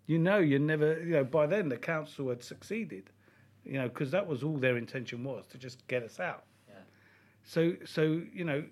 [0.06, 1.02] you know, you're never.
[1.02, 3.11] You know, by then the council had succeeded.
[3.64, 6.44] You know, because that was all their intention was to just get us out.
[6.68, 6.74] Yeah.
[7.44, 8.64] So, so you know,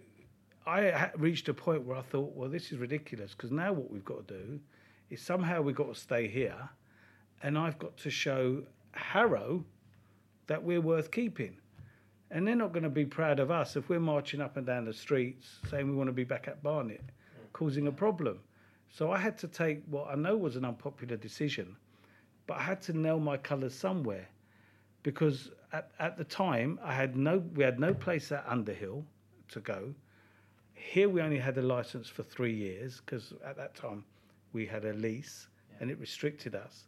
[0.67, 4.05] I reached a point where I thought, well, this is ridiculous because now what we've
[4.05, 4.61] got to do
[5.11, 6.69] is somehow we've got to stay here,
[7.43, 9.65] and I've got to show Harrow
[10.49, 11.57] that we're worth keeping.
[12.33, 14.85] And they're not going to be proud of us if we're marching up and down
[14.87, 17.05] the streets saying we want to be back at Barnet,
[17.53, 18.41] causing a problem.
[18.91, 21.77] So I had to take what I know was an unpopular decision,
[22.49, 24.27] but I had to nail my colours somewhere
[25.05, 29.05] because at, at the time I had no we had no place at Underhill
[29.51, 29.95] to go.
[30.77, 34.05] Here we only had a license for three years because at that time
[34.53, 35.49] we had a lease
[35.81, 36.87] and it restricted us.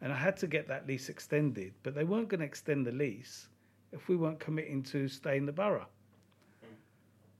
[0.00, 2.92] And I had to get that lease extended, but they weren't going to extend the
[2.92, 3.48] lease
[3.92, 5.86] if we weren't committing to stay in the borough.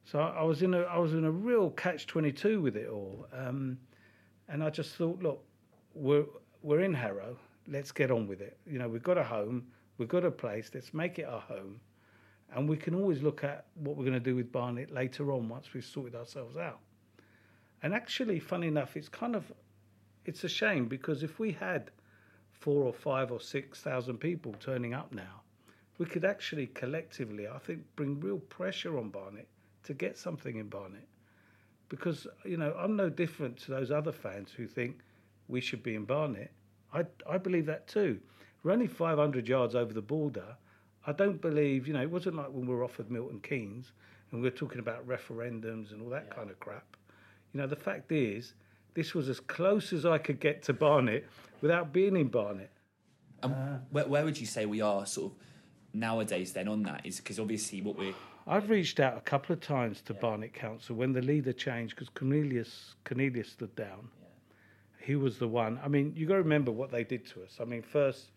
[0.05, 2.77] So I I was in a I was in a real catch twenty two with
[2.77, 3.79] it all, um,
[4.49, 5.43] and I just thought, look,
[5.95, 6.27] we're
[6.63, 8.59] we're in Harrow, let's get on with it.
[8.67, 9.67] You know, we've got a home,
[9.99, 11.81] we've got a place, let's make it our home,
[12.55, 15.49] and we can always look at what we're going to do with Barnet later on
[15.49, 16.79] once we've sorted ourselves out.
[17.83, 19.53] And actually, funny enough, it's kind of
[20.25, 21.91] it's a shame because if we had
[22.51, 25.43] four or five or six thousand people turning up now,
[25.99, 29.49] we could actually collectively, I think, bring real pressure on Barnet
[29.85, 31.07] to get something in Barnet.
[31.89, 35.01] Because, you know, I'm no different to those other fans who think
[35.49, 36.51] we should be in Barnet.
[36.93, 38.21] I, I believe that too.
[38.63, 40.57] We're only 500 yards over the border.
[41.07, 43.93] I don't believe, you know, it wasn't like when we were offered Milton Keynes
[44.31, 46.97] and we were talking about referendums and all that kind of crap.
[47.53, 48.55] You know, the fact is,
[48.95, 51.27] this was as close as I could get to Barnet
[51.61, 52.71] without being in Barnet.
[53.43, 55.39] And where, where would you say we are sort of
[55.93, 57.05] nowadays then on that?
[57.05, 58.15] Is because obviously what we're
[58.47, 62.11] I've reached out a couple of times to Barnet Council when the leader changed because
[62.11, 64.09] Cornelius Cornelius stood down.
[64.99, 65.79] He was the one.
[65.83, 67.59] I mean, you got to remember what they did to us.
[67.61, 68.29] I mean, first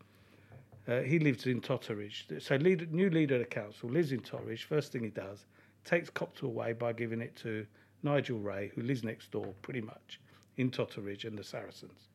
[0.87, 4.63] uh, he lives in Totteridge, so new leader of the council lives in Totteridge.
[4.63, 5.45] First thing he does,
[5.83, 7.65] takes Copthall away by giving it to
[8.03, 10.19] Nigel Wray, who lives next door, pretty much
[10.57, 12.07] in Totteridge and the Saracens.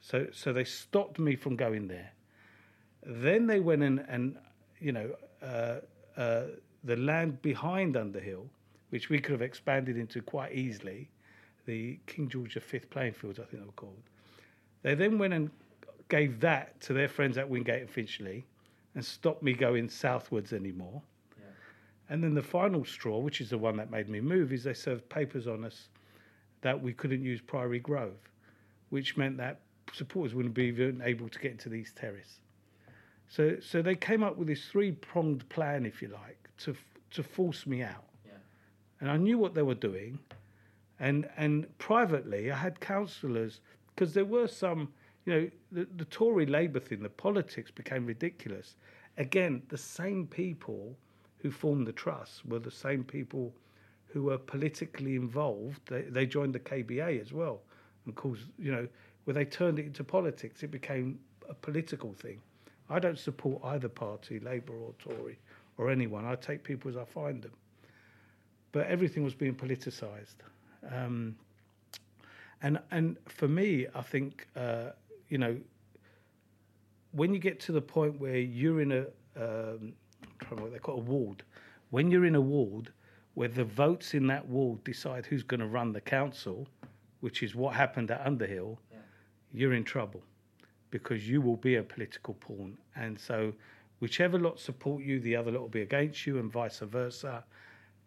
[0.00, 2.12] So, so they stopped me from going there.
[3.04, 4.36] Then they went and, and
[4.80, 5.10] you know,
[5.42, 5.76] uh,
[6.16, 6.42] uh,
[6.84, 8.46] the land behind Underhill,
[8.90, 11.08] which we could have expanded into quite easily,
[11.66, 14.02] the King George V playing fields, I think they were called.
[14.82, 15.50] They then went and
[16.10, 18.44] gave that to their friends at Wingate and Finchley
[18.94, 21.00] and stopped me going southwards anymore.
[22.10, 24.74] And then the final straw, which is the one that made me move, is they
[24.74, 25.88] served papers on us
[26.60, 28.18] that we couldn't use Priory Grove,
[28.88, 29.60] which meant that
[29.92, 32.40] supporters wouldn't be even able to get into the East Terrace.
[33.28, 36.74] So, so they came up with this three-pronged plan, if you like, to
[37.12, 38.04] to force me out.
[38.24, 38.32] Yeah.
[39.00, 40.18] And I knew what they were doing,
[40.98, 43.60] and and privately I had councillors
[43.94, 44.92] because there were some,
[45.30, 48.74] you know, the, the Tory Labour thing, the politics became ridiculous.
[49.16, 50.96] Again, the same people
[51.38, 53.52] who formed the trust were the same people
[54.08, 55.80] who were politically involved.
[55.86, 57.60] They, they joined the KBA as well,
[58.06, 58.88] and caused, you know,
[59.24, 62.40] where they turned it into politics, it became a political thing.
[62.88, 65.38] I don't support either party, Labour or Tory,
[65.78, 66.24] or anyone.
[66.24, 67.52] I take people as I find them.
[68.72, 70.40] But everything was being politicised.
[70.90, 71.36] Um,
[72.62, 74.90] and and for me, I think uh,
[75.30, 75.56] you know,
[77.12, 79.00] when you get to the point where you're in a,
[79.36, 81.42] um, I'm trying to what they call a ward,
[81.90, 82.92] when you're in a ward
[83.34, 86.68] where the votes in that ward decide who's going to run the council,
[87.20, 88.98] which is what happened at Underhill, Yeah.
[89.52, 90.22] you're in trouble
[90.90, 92.76] because you will be a political pawn.
[92.96, 93.52] And so,
[94.00, 97.44] whichever lot support you, the other lot will be against you, and vice versa.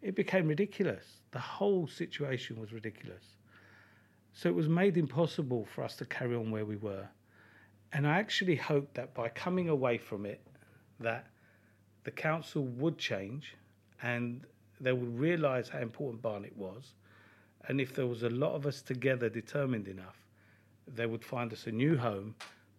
[0.01, 1.21] It became ridiculous.
[1.31, 3.23] The whole situation was ridiculous.
[4.33, 7.07] So it was made impossible for us to carry on where we were.
[7.93, 10.41] And I actually hoped that by coming away from it,
[10.99, 11.27] that
[12.03, 13.55] the council would change
[14.01, 14.45] and
[14.81, 16.93] they would realise how important Barnet was.
[17.67, 20.17] And if there was a lot of us together determined enough,
[20.87, 22.35] they would find us a new home,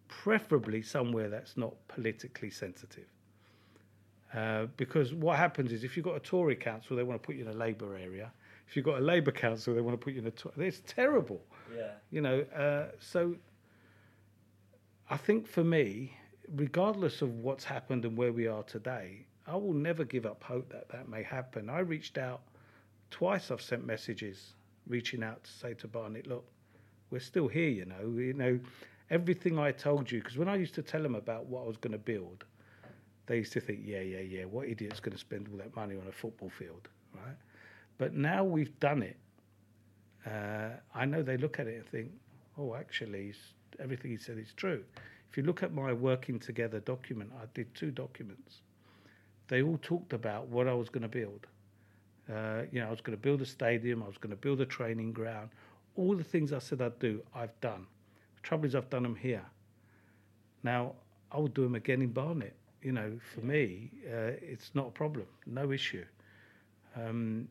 [0.07, 3.07] preferably somewhere that's not politically sensitive.
[4.33, 7.35] Uh, because what happens is if you've got a Tory council, they want to put
[7.35, 8.31] you in a Labour area.
[8.67, 10.31] If you've got a Labour council, they want to put you in a.
[10.31, 10.67] Tory.
[10.67, 11.41] It's terrible
[11.75, 11.91] Yeah.
[12.11, 13.35] you know uh, so
[15.09, 16.15] i think for me
[16.55, 20.69] regardless of what's happened and where we are today i will never give up hope
[20.71, 22.41] that that may happen i reached out
[23.11, 24.53] twice i've sent messages
[24.87, 26.45] reaching out to say to Barnet, look
[27.11, 28.59] we're still here you know you know
[29.09, 31.77] everything i told you because when i used to tell them about what i was
[31.77, 32.45] going to build
[33.27, 35.95] they used to think yeah yeah yeah what idiot's going to spend all that money
[35.95, 37.37] on a football field right
[37.97, 39.17] but now we've done it
[40.25, 42.11] uh, I know they look at it and think,
[42.57, 43.33] oh, actually,
[43.79, 44.83] everything he said is true.
[45.29, 48.61] If you look at my working together document, I did two documents.
[49.47, 51.47] They all talked about what I was going to build.
[52.31, 54.61] Uh, you know, I was going to build a stadium, I was going to build
[54.61, 55.49] a training ground.
[55.95, 57.85] All the things I said I'd do, I've done.
[58.35, 59.45] The trouble is, I've done them here.
[60.63, 60.93] Now,
[61.31, 62.55] I will do them again in Barnet.
[62.81, 66.05] You know, for me, uh, it's not a problem, no issue.
[66.95, 67.47] Um,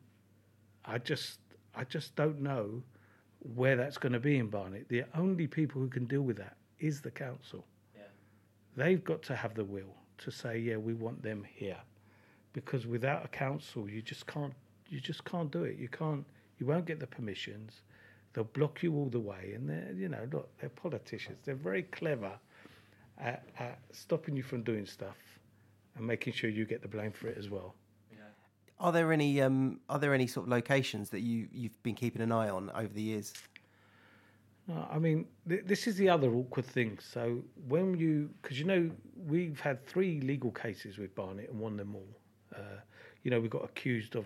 [0.85, 1.39] I just
[1.75, 2.81] I just don't know
[3.53, 4.87] where that's going to be in Barnet.
[4.89, 7.65] The only people who can deal with that is the council.
[7.95, 8.03] Yeah.
[8.75, 11.77] They've got to have the will to say, yeah, we want them here,
[12.53, 14.53] because without a council, you just can't
[14.89, 15.77] you just can't do it.
[15.77, 16.25] You can't
[16.59, 17.81] you won't get the permissions.
[18.33, 21.39] They'll block you all the way, and they're you know look they're politicians.
[21.45, 22.31] They're very clever
[23.17, 25.17] at, at stopping you from doing stuff
[25.95, 27.75] and making sure you get the blame for it as well.
[28.79, 32.21] Are there any um, are there any sort of locations that you you've been keeping
[32.21, 33.33] an eye on over the years?
[34.67, 36.97] No, I mean, th- this is the other awkward thing.
[36.99, 38.89] So when you, because you know,
[39.27, 42.07] we've had three legal cases with Barnet and won them all.
[42.55, 42.79] Uh,
[43.23, 44.25] you know, we got accused of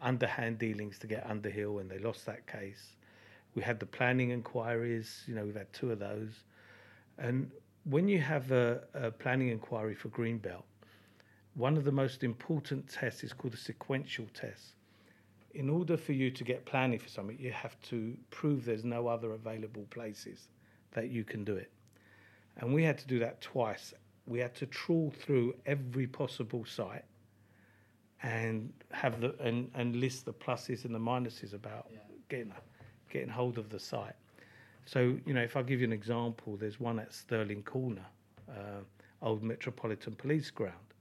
[0.00, 2.96] underhand dealings to get Underhill, and they lost that case.
[3.54, 5.22] We had the planning inquiries.
[5.26, 6.44] You know, we've had two of those.
[7.18, 7.50] And
[7.84, 10.62] when you have a, a planning inquiry for Greenbelt,
[11.54, 14.74] one of the most important tests is called a sequential test
[15.54, 19.06] in order for you to get planning for something, you have to prove there's no
[19.06, 20.48] other available places
[20.92, 21.70] that you can do it.
[22.56, 23.94] And we had to do that twice.
[24.26, 27.04] We had to trawl through every possible site
[28.22, 31.98] and have the and, and list the pluses and the minuses about Yeah.
[32.28, 32.52] getting
[33.10, 34.14] getting hold of the site.
[34.86, 38.06] So you know, if I give you an example, there's one at Stirling Corner,
[38.48, 38.80] uh,
[39.22, 40.93] old Metropolitan Police Ground.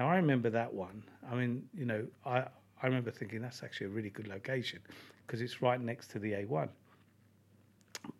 [0.00, 1.02] Now I remember that one.
[1.30, 2.38] I mean, you know, I
[2.82, 4.78] I remember thinking that's actually a really good location
[5.26, 6.70] because it's right next to the A1.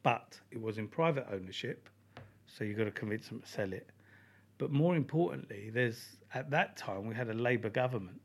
[0.03, 1.89] But it was in private ownership,
[2.47, 3.89] so you've got to convince them to sell it.
[4.59, 8.21] But more importantly, there's at that time we had a Labour government,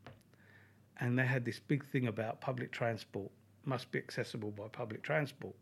[1.00, 3.30] and they had this big thing about public transport
[3.64, 5.54] must be accessible by public transport.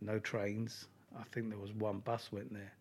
[0.00, 0.88] No trains.
[1.16, 2.72] I think there was one bus went there,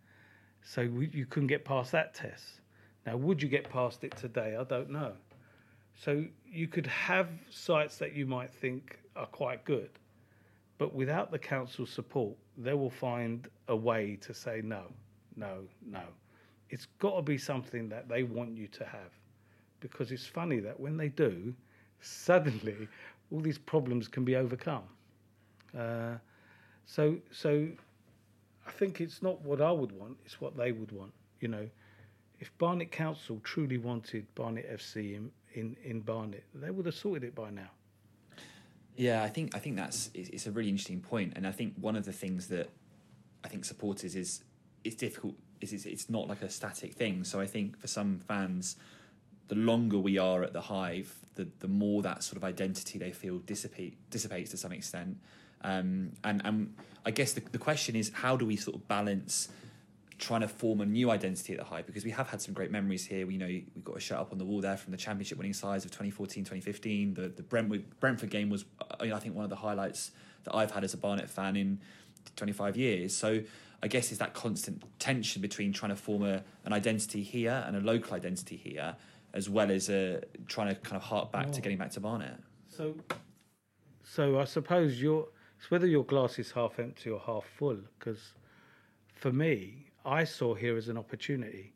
[0.63, 2.60] so we, you couldn't get past that test.
[3.05, 4.55] Now, would you get past it today?
[4.59, 5.13] I don't know.
[5.95, 9.89] So you could have sites that you might think are quite good,
[10.77, 14.83] but without the council support, they will find a way to say no,
[15.35, 16.03] no, no.
[16.69, 19.11] It's got to be something that they want you to have,
[19.79, 21.53] because it's funny that when they do,
[21.99, 22.87] suddenly
[23.31, 24.83] all these problems can be overcome.
[25.77, 26.15] Uh,
[26.85, 27.67] so, so
[28.65, 31.11] I think it's not what I would want; it's what they would want.
[31.41, 31.69] You know,
[32.41, 37.23] if Barnet Council truly wanted Barnet FC in, in, in Barnet, they would have sorted
[37.23, 37.69] it by now.
[38.97, 41.95] Yeah, I think I think that's it's, a really interesting point, and I think one
[41.95, 42.69] of the things that
[43.43, 44.43] I think supporters is
[44.83, 47.23] it's difficult is it's, it's not like a static thing.
[47.23, 48.75] So I think for some fans,
[49.47, 53.11] the longer we are at the hive, the the more that sort of identity they
[53.11, 55.17] feel dissipate dissipates to some extent.
[55.63, 56.73] Um, and and
[57.05, 59.47] I guess the the question is how do we sort of balance
[60.21, 62.69] trying to form a new identity at the Hive because we have had some great
[62.71, 63.25] memories here.
[63.25, 65.53] We know we've got a shut up on the wall there from the championship winning
[65.53, 67.15] sides of 2014, 2015.
[67.15, 70.11] The the Brentford, Brentford game was, uh, I think, one of the highlights
[70.43, 71.79] that I've had as a Barnet fan in
[72.35, 73.15] 25 years.
[73.15, 73.41] So
[73.83, 77.75] I guess, it's that constant tension between trying to form a, an identity here and
[77.75, 78.95] a local identity here,
[79.33, 81.61] as well as uh, trying to kind of hark back to Oh.
[81.63, 82.35] getting back to Barnet.
[82.69, 82.95] So,
[84.03, 87.79] so I suppose your it's whether your glass is half empty or half full.
[87.97, 88.33] Because
[89.15, 91.73] for me, I saw here as an opportunity.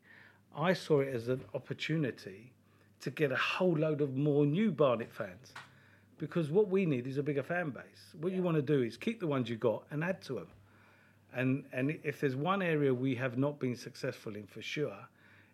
[0.56, 2.52] I saw it as an opportunity
[3.00, 5.52] to get a whole load of more new Barnet fans.
[6.18, 8.14] Because what we need is a bigger fan base.
[8.20, 10.48] What you want to do is keep the ones you got and add to them.
[11.34, 14.96] And and if there's one area we have not been successful in for sure,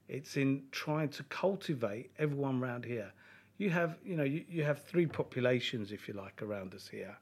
[0.08, 3.12] it's in trying to cultivate everyone around here.
[3.58, 7.16] You have you know you, you have three populations if you like around us here.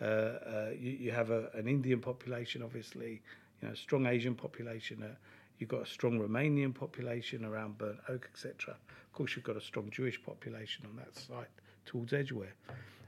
[0.00, 3.22] Uh, uh, you, you have a, an Indian population, obviously,
[3.62, 5.02] you know, strong Asian population.
[5.02, 5.14] Uh,
[5.58, 8.74] you've got a strong Romanian population around Burnt Oak, etc.
[8.74, 11.46] Of course, you've got a strong Jewish population on that side
[11.86, 12.54] towards Edgware.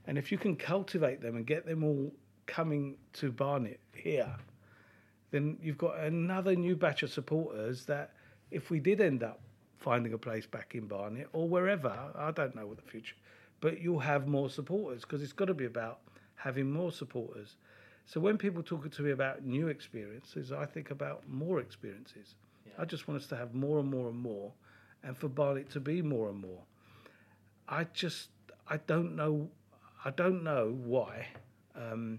[0.06, 2.12] And if you can cultivate them and get them all
[2.46, 4.34] coming to Barnet here,
[5.30, 8.12] then you've got another new batch of supporters that
[8.50, 9.40] if we did end up
[9.78, 13.16] finding a place back in Barnet or wherever, I don't know what the future,
[13.60, 16.00] but you'll have more supporters because it's got to be about
[16.36, 17.56] having more supporters.
[18.06, 22.34] So when people talk to me about new experiences, I think about more experiences.
[22.78, 24.52] I just want us to have more and more and more,
[25.02, 26.62] and for Barnet to be more and more.
[27.68, 28.28] I just
[28.68, 29.48] I don't know
[30.04, 31.28] I don't know why,
[31.74, 32.18] um,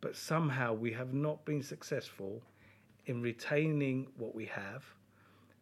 [0.00, 2.42] but somehow we have not been successful
[3.06, 4.84] in retaining what we have,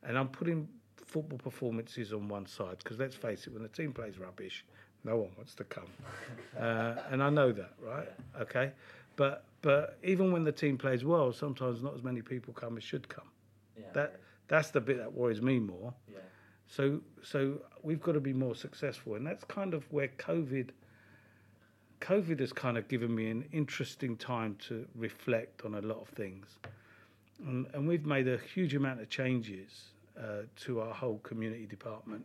[0.02, 3.92] and I'm putting football performances on one side because let's face it, when the team
[3.92, 4.64] plays rubbish,
[5.04, 5.88] no one wants to come,
[6.58, 8.08] uh, and I know that, right?
[8.40, 8.70] Okay,
[9.16, 12.84] but but even when the team plays well, sometimes not as many people come as
[12.84, 13.28] should come.
[13.92, 15.92] That that's the bit that worries me more.
[16.66, 20.70] So so we've got to be more successful, and that's kind of where COVID.
[22.00, 26.08] COVID has kind of given me an interesting time to reflect on a lot of
[26.08, 26.58] things,
[27.46, 32.24] and, and we've made a huge amount of changes uh, to our whole community department.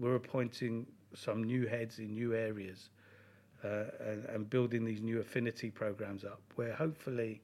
[0.00, 2.88] We're appointing some new heads in new areas,
[3.64, 7.40] and, and building these new affinity programs up, where hopefully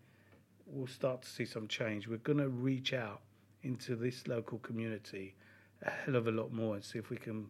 [0.67, 2.09] we'll start to see some change.
[2.09, 3.21] We're going to reach out
[3.63, 5.35] into this local community
[5.83, 7.47] a hell of a lot more and see if we can,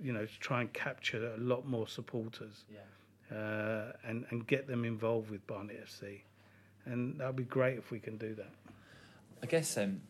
[0.00, 2.64] you know, try and capture a lot more supporters
[3.32, 6.20] uh, and and get them involved with Barnet FC,
[6.84, 8.50] and that'd be great if we can do that.
[9.42, 10.00] I guess um,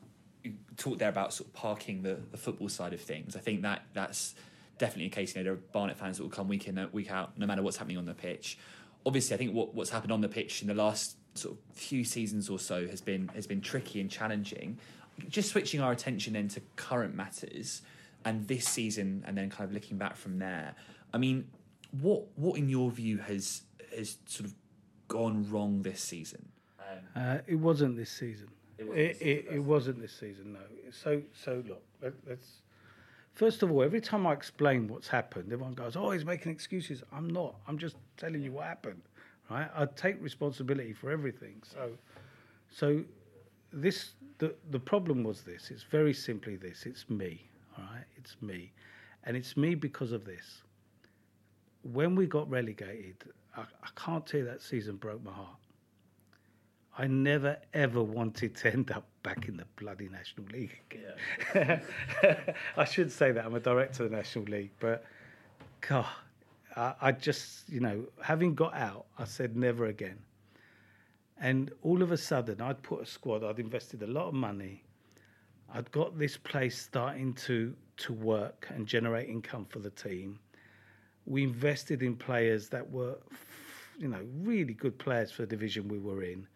[0.42, 3.34] you talked there about sort of parking the, the football side of things.
[3.36, 4.34] I think that that's
[4.78, 5.34] definitely a case.
[5.34, 7.46] You know, there are Barnet fans that will come week in, uh, week out, no
[7.46, 8.58] matter what's happening on the pitch.
[9.04, 12.04] Obviously, I think what, what's happened on the pitch in the last sort of few
[12.04, 14.78] seasons or so has been has been tricky and challenging.
[15.28, 17.82] Just switching our attention then to current matters
[18.24, 20.74] and this season, and then kind of looking back from there.
[21.12, 21.48] I mean,
[22.00, 23.62] what what in your view has
[23.96, 24.54] has sort of
[25.08, 26.48] gone wrong this season?
[27.14, 28.48] Uh, it wasn't this season.
[28.78, 30.52] It It, wasn't it, this it, season, wasn't this season.
[30.52, 30.60] No.
[30.90, 32.62] So so look, let, let's.
[33.38, 37.04] First of all, every time I explain what's happened, everyone goes, "Oh, he's making excuses."
[37.12, 37.54] I'm not.
[37.68, 39.00] I'm just telling you what happened.
[39.48, 39.70] Right?
[39.76, 41.62] I take responsibility for everything.
[41.62, 41.92] So,
[42.68, 43.04] so
[43.72, 45.70] this the the problem was this.
[45.70, 46.84] It's very simply this.
[46.84, 47.48] It's me.
[47.76, 48.06] All right.
[48.16, 48.72] It's me,
[49.22, 50.62] and it's me because of this.
[51.92, 53.22] When we got relegated,
[53.56, 55.60] I, I can't tell you that season broke my heart.
[57.00, 61.80] I never ever wanted to end up back in the bloody National League again.
[62.76, 65.04] I should say that I'm a director of the National League, but
[65.80, 66.06] God,
[66.74, 70.18] I, I just, you know, having got out, I said never again.
[71.40, 74.82] And all of a sudden, I'd put a squad, I'd invested a lot of money,
[75.72, 80.40] I'd got this place starting to to work and generate income for the team.
[81.26, 83.18] We invested in players that were,
[83.98, 86.46] you know, really good players for the division we were in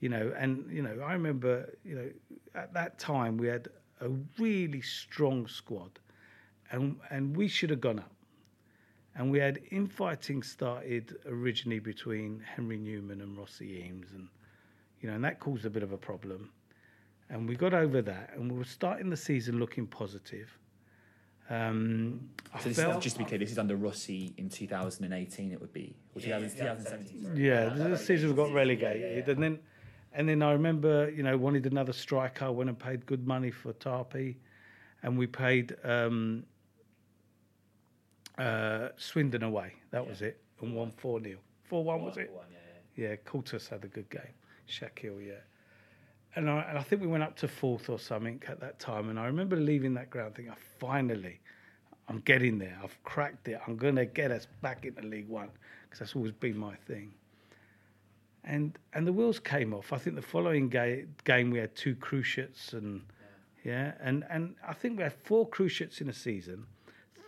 [0.00, 2.08] you know and you know i remember you know
[2.54, 3.68] at that time we had
[4.00, 5.90] a really strong squad
[6.72, 8.10] and and we should have gone up
[9.14, 14.28] and we had infighting started originally between henry newman and rossi eames and
[15.00, 16.50] you know and that caused a bit of a problem
[17.28, 20.56] and we got over that and we were starting the season looking positive
[21.50, 22.30] um,
[22.60, 25.50] So this felt- is, just to be clear, this is under Rossi in 2018.
[25.50, 27.22] It would be or 2000, 2017.
[27.24, 27.44] sorry.
[27.44, 29.58] Yeah, the season we got relegated, and then
[30.12, 32.46] and then I remember you know wanted another striker.
[32.46, 34.36] I went and paid good money for Tarpey,
[35.02, 36.44] and we paid um,
[38.38, 39.74] uh, Swindon away.
[39.90, 42.30] That was it, and won four 0 Four one was it?
[42.96, 44.22] Yeah, Coulthirst had a good game.
[44.68, 45.34] Shaquille, yeah.
[46.36, 49.08] And I, and I think we went up to fourth or something at that time.
[49.08, 51.40] And I remember leaving that ground thinking, "Oh, finally,
[52.08, 52.76] I'm getting there.
[52.82, 53.60] I've cracked it.
[53.66, 55.50] I'm going to get us back into League One
[55.84, 57.12] because that's always been my thing.
[58.44, 59.92] And and the wheels came off.
[59.92, 63.02] I think the following ga- game we had two cruciates and
[63.64, 66.66] yeah, and and I think we had four cruciates in a season,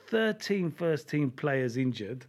[0.08, 2.26] 13 first team players injured.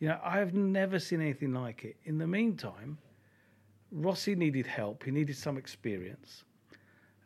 [0.00, 1.96] You know, I have never seen anything like it.
[2.04, 2.98] In the meantime,
[3.92, 5.04] Rossi needed help.
[5.04, 6.44] He needed some experience.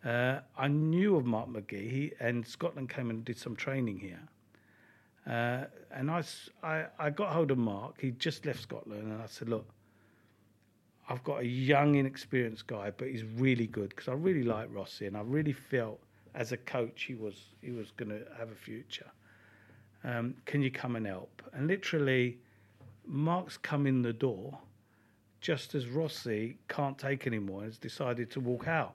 [0.05, 4.21] Uh, I knew of Mark McGhee, he, and Scotland came and did some training here.
[5.27, 8.01] Uh, and I got hold of Mark.
[8.01, 9.67] He just left Scotland, and I said, "Look,
[11.11, 15.07] I've got a young, inexperienced guy, but he's really good because I really like Rossi,
[15.07, 15.99] and I really felt
[16.37, 19.11] as a coach he was he was going to have a future.
[20.05, 22.39] Um, can you come and help?" And literally,
[23.05, 24.57] Mark's come in the door
[25.41, 28.95] just as Rossi can't take anymore and has decided to walk out.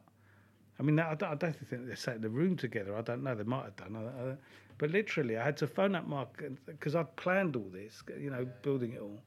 [0.80, 2.95] I mean, I don't, I don't think they sat in the room together.
[2.95, 3.36] I don't know.
[3.36, 3.95] They might have done.
[3.97, 4.36] I, I,
[4.78, 8.47] but literally, I had to phone up Mark because I'd planned all this, you know,
[8.61, 9.20] building it all.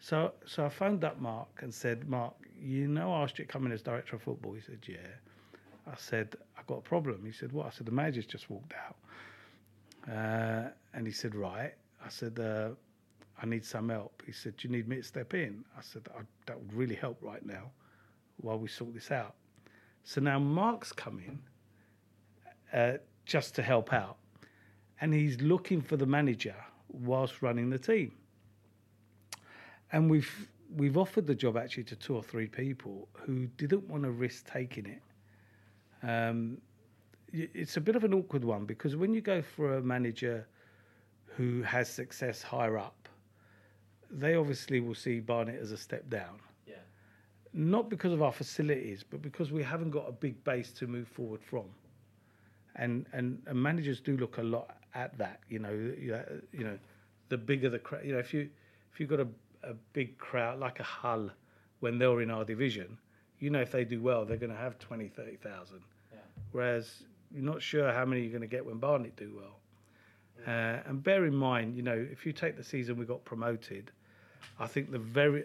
[0.00, 3.52] So, so I phoned up Mark and said, Mark, you know, I asked you to
[3.52, 4.52] come in as director of football.
[4.52, 4.96] He said, Yeah.
[5.86, 7.22] I said, I've got a problem.
[7.24, 7.66] He said, What?
[7.66, 8.96] I said, The manager's just walked out.
[10.10, 11.72] Uh, and he said, Right.
[12.04, 12.70] I said, uh,
[13.40, 14.22] I need some help.
[14.26, 15.64] He said, Do you need me to step in?
[15.76, 16.06] I said,
[16.46, 17.70] That would really help right now
[18.38, 19.34] while we sort this out.
[20.04, 21.38] So now Mark's come in
[22.78, 24.16] uh, just to help out,
[25.00, 26.56] and he's looking for the manager
[26.88, 28.12] whilst running the team.
[29.94, 34.04] And we've we've offered the job actually to two or three people who didn't want
[34.04, 35.02] to risk taking it.
[36.08, 36.58] Um,
[37.32, 40.46] it's a bit of an awkward one because when you go for a manager
[41.26, 43.08] who has success higher up,
[44.10, 46.76] they obviously will see Barnet as a step down Yeah.
[47.52, 51.08] not because of our facilities, but because we haven't got a big base to move
[51.08, 51.66] forward from.
[52.76, 55.40] And and, and managers do look a lot at that.
[55.48, 56.78] You know, you know, you know
[57.28, 58.04] the bigger the crowd.
[58.04, 58.50] You know, if you
[58.92, 59.28] if you've got a,
[59.66, 61.30] a big crowd like a Hull
[61.80, 62.98] when they're in our division,
[63.38, 65.80] you know if they do well, they're going to have 20, 30,000.
[66.12, 66.18] Yeah.
[66.52, 67.02] Whereas
[67.34, 69.58] you're not sure how many you're going to get when Barnet do well.
[70.46, 73.90] Uh, and bear in mind, you know, if you take the season we got promoted,
[74.58, 75.44] I think the very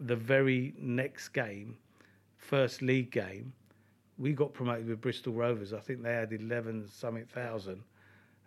[0.00, 1.76] the very next game,
[2.36, 3.52] first league game,
[4.16, 5.72] we got promoted with Bristol Rovers.
[5.72, 7.82] I think they had eleven something thousand,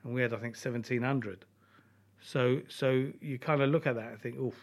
[0.03, 1.45] and we had I think seventeen hundred.
[2.22, 4.55] So so you kind of look at that and think, oof,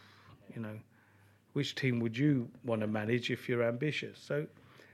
[0.55, 0.79] you know,
[1.53, 4.19] which team would you want to manage if you're ambitious?
[4.19, 4.47] So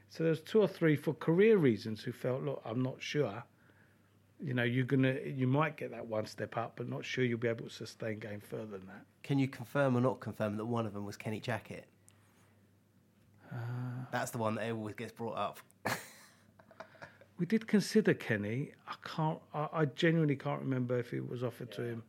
[0.08, 3.42] so there's two or three for career reasons who felt, look, I'm not sure.
[4.40, 7.38] You know, you're gonna you might get that one step up, but not sure you'll
[7.38, 9.04] be able to sustain going further than that.
[9.22, 11.84] Can you confirm or not confirm that one of them was Kenny Jackett?
[13.52, 13.56] Uh.
[14.12, 15.58] That's the one that always gets brought up.
[17.38, 18.72] We did consider Kenny.
[18.86, 19.40] I can't.
[19.52, 22.02] I, I genuinely can't remember if it was offered to him.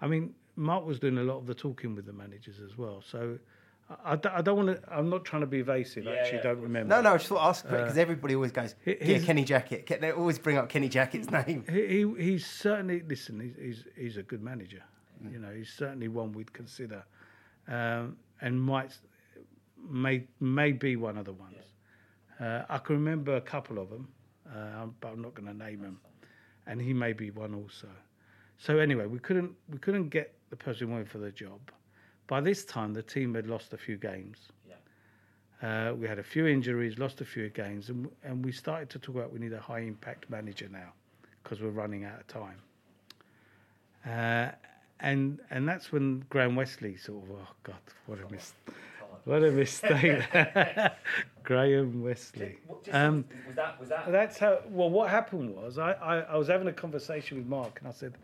[0.00, 3.02] I mean, Mark was doing a lot of the talking with the managers as well.
[3.06, 3.38] So
[3.88, 4.94] I, I don't- I don't want to.
[4.94, 6.06] I'm not trying to be evasive.
[6.06, 6.94] I Yeah, actually yeah, don't remember.
[6.94, 9.86] No, no, I just thought ask because everybody always goes, He- yeah, Kenny Jackett.
[9.86, 11.64] Ke- They always bring up Kenny Jackett's name.
[11.70, 13.40] He, he he's certainly listen.
[13.40, 14.82] He's he's, he's a good manager.
[15.30, 17.04] You know, he's certainly one we'd consider,
[17.68, 18.98] um, and might
[19.88, 21.54] may may be one of the ones.
[22.40, 24.08] Uh, I can remember a couple of them,
[24.52, 26.00] uh, but I'm not going to name them,
[26.66, 27.88] and he may be one also.
[28.58, 31.58] So anyway, we couldn't we couldn't get the person we wanted for the job.
[32.26, 34.36] By this time, the team had lost a few games.
[34.68, 35.88] Yeah.
[35.90, 38.98] Uh, we had a few injuries, lost a few games, and, and we started to
[38.98, 40.92] talk about we need a high impact manager now
[41.42, 42.58] because we're running out of time.
[44.06, 44.50] Uh,
[45.00, 47.76] and and that's when Graham Westley sort of oh god
[48.06, 48.54] what a mis-
[49.24, 50.22] what a mistake
[51.44, 52.58] Graham Westley.
[52.92, 54.58] Um, was that was that that's how.
[54.68, 57.92] Well, what happened was I, I, I was having a conversation with Mark, and I
[57.92, 58.14] said,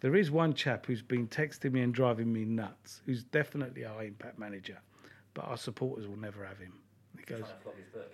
[0.00, 3.02] "There is one chap who's been texting me and driving me nuts.
[3.06, 4.78] Who's definitely our impact manager,
[5.34, 6.72] but our supporters will never have him."
[7.18, 7.44] He goes,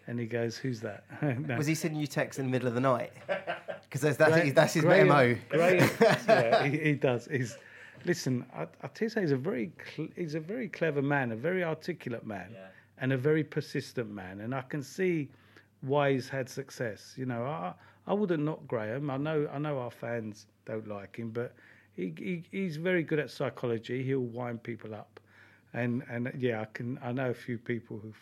[0.06, 1.04] and he goes, "Who's that?"
[1.46, 1.56] No.
[1.56, 3.12] Was he sending you texts in the middle of the night?
[3.84, 5.36] Because that's, that's, his, that's his Graham- MO.
[5.50, 5.88] Graham,
[6.26, 7.28] yeah, he, he does.
[7.30, 7.56] He's
[8.04, 8.44] listen.
[8.52, 11.62] I, I tell you, he's a very cl- he's a very clever man, a very
[11.62, 12.66] articulate man, Yeah.
[12.98, 14.40] and a very persistent man.
[14.40, 15.28] And I can see
[15.82, 17.14] why he's had success.
[17.16, 17.72] You know, I
[18.08, 19.10] I wouldn't knock Graham.
[19.10, 21.54] I know I know our fans don't like him, but
[21.96, 24.02] he, he he's very good at psychology.
[24.02, 25.20] He'll wind people up,
[25.72, 28.12] and and yeah, I can I know a few people who.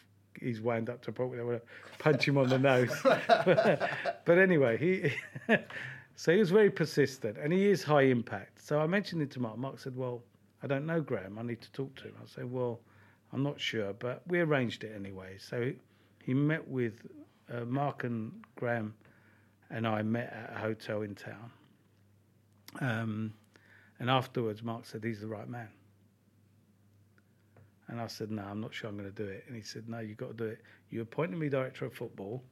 [0.41, 5.13] He's wound up to probably want to punch him on the nose, but anyway, he
[6.17, 8.63] so he was very persistent and he is high impact.
[8.63, 9.59] So I mentioned it to Mark.
[9.59, 10.23] Mark said, Well,
[10.63, 11.39] I don't know Graham.
[11.39, 12.15] I need to talk to him.
[12.21, 12.81] I said, Well,
[13.33, 15.37] I'm not sure, but we arranged it anyway.
[15.39, 15.73] So
[16.23, 16.95] he met with
[17.53, 18.95] uh, Mark and Graham
[19.71, 21.51] and I met at a hotel in town.
[22.81, 23.35] Um,
[24.03, 25.69] and afterwards, Mark said, He's the right man.
[27.87, 29.45] And I said, no, I'm not sure I'm going to do it.
[29.47, 30.63] And he said, no, you've got to do it.
[30.91, 32.43] You appointed me director of football,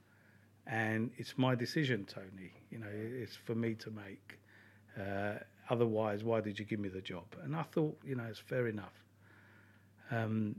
[0.66, 2.52] and it's my decision, Tony.
[2.70, 4.38] You know, it's for me to make.
[5.00, 5.38] Uh,
[5.70, 7.24] otherwise, why did you give me the job?
[7.42, 8.92] And I thought, you know, it's fair enough.
[10.10, 10.54] Um,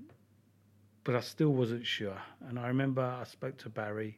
[1.03, 2.17] but I still wasn't sure.
[2.49, 4.17] And I remember I spoke to Barry.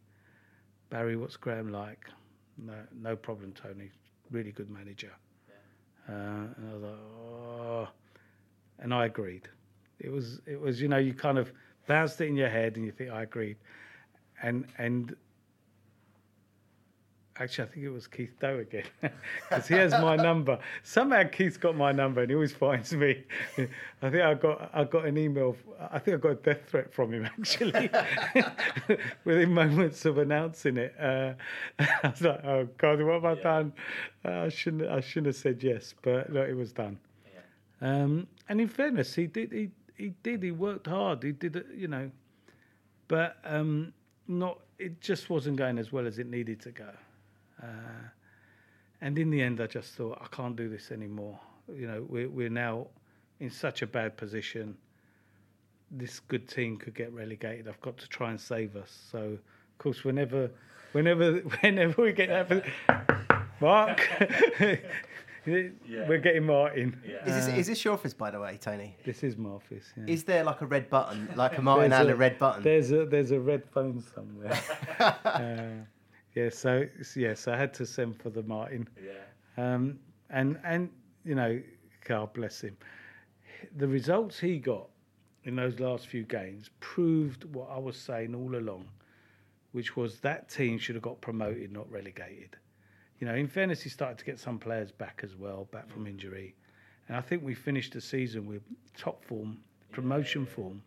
[0.90, 2.06] Barry, what's Graham like?
[2.58, 3.92] No, no problem, Tony.
[4.32, 5.12] Really good manager.
[6.08, 7.88] Uh, and I was like, oh,
[8.80, 9.48] and I agreed.
[10.00, 11.52] It was, it was, you know, you kind of
[11.88, 13.58] bounced it in your head, and you think I agreed,
[14.42, 15.16] and and
[17.44, 18.86] Actually, I think it was Keith Doe again
[19.50, 20.58] because he has my number.
[20.82, 23.22] Somehow Keith's got my number and he always finds me.
[23.58, 25.58] I think I got I got an email.
[25.92, 27.90] I think I got a death threat from him actually
[29.26, 30.96] within moments of announcing it.
[30.98, 31.34] Uh,
[31.80, 33.44] I was like, "Oh God, what have I yeah.
[33.44, 33.74] done?
[34.24, 36.98] Uh, I shouldn't I shouldn't have said yes, but no, it was done."
[37.34, 38.04] Yeah.
[38.04, 41.24] Um, and in fairness, he did he he did he worked hard.
[41.24, 42.10] He did it, you know,
[43.10, 43.92] but um,
[44.30, 46.90] not it just wasn't going as well as it needed to go.
[47.64, 48.10] Uh,
[49.02, 51.40] and in the end, I just thought, I can't do this anymore.
[51.74, 52.88] You know, we're, we're now
[53.40, 54.78] in such a bad position.
[55.92, 57.68] This good team could get relegated.
[57.68, 59.08] I've got to try and save us.
[59.12, 60.50] So, of course, whenever,
[60.94, 62.66] whenever, whenever we get that,
[63.60, 64.10] Mark,
[64.60, 64.78] yeah.
[65.46, 67.00] we're getting Martin.
[67.06, 67.26] Yeah.
[67.26, 68.96] Is, this, is this your office, by the way, Tony?
[69.04, 69.86] This is my office.
[69.98, 70.06] Yeah.
[70.08, 72.64] Is there like a red button, like a Martin Allen a, red button?
[72.64, 74.60] There's a there's a red phone somewhere.
[75.00, 75.84] uh,
[76.36, 78.88] yeah, so yes, I had to send for the Martin.
[79.04, 79.14] Yeah.
[79.58, 80.90] Um, and and
[81.24, 81.62] you know,
[82.06, 82.76] God bless him.
[83.78, 84.90] The results he got
[85.44, 88.86] in those last few games proved what I was saying all along,
[89.74, 92.58] which was that team should have got promoted, not relegated.
[93.20, 96.08] You know, in fairness, he started to get some players back as well, back from
[96.08, 96.56] injury,
[97.08, 98.64] and I think we finished the season with
[98.98, 99.60] top form,
[99.92, 100.56] promotion yeah.
[100.56, 100.82] form.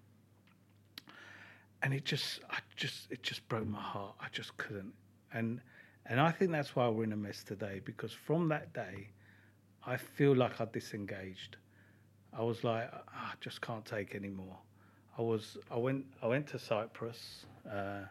[1.82, 4.16] And it just, I just, it just broke my heart.
[4.20, 4.92] I just couldn't
[5.33, 5.61] and
[6.07, 9.09] and I think that's why we're in a mess today because from that day,
[9.85, 11.57] I feel like I disengaged.
[12.33, 14.57] I was like, ah, I just can't take anymore.
[15.18, 17.47] I was I went I went to Cyprus.
[17.70, 18.03] Uh,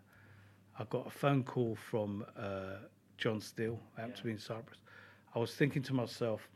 [0.78, 2.80] I got a phone call from uh,
[3.18, 4.22] John Still, I happened yeah.
[4.22, 4.80] to be in Cyprus.
[5.34, 6.50] I was thinking to myself,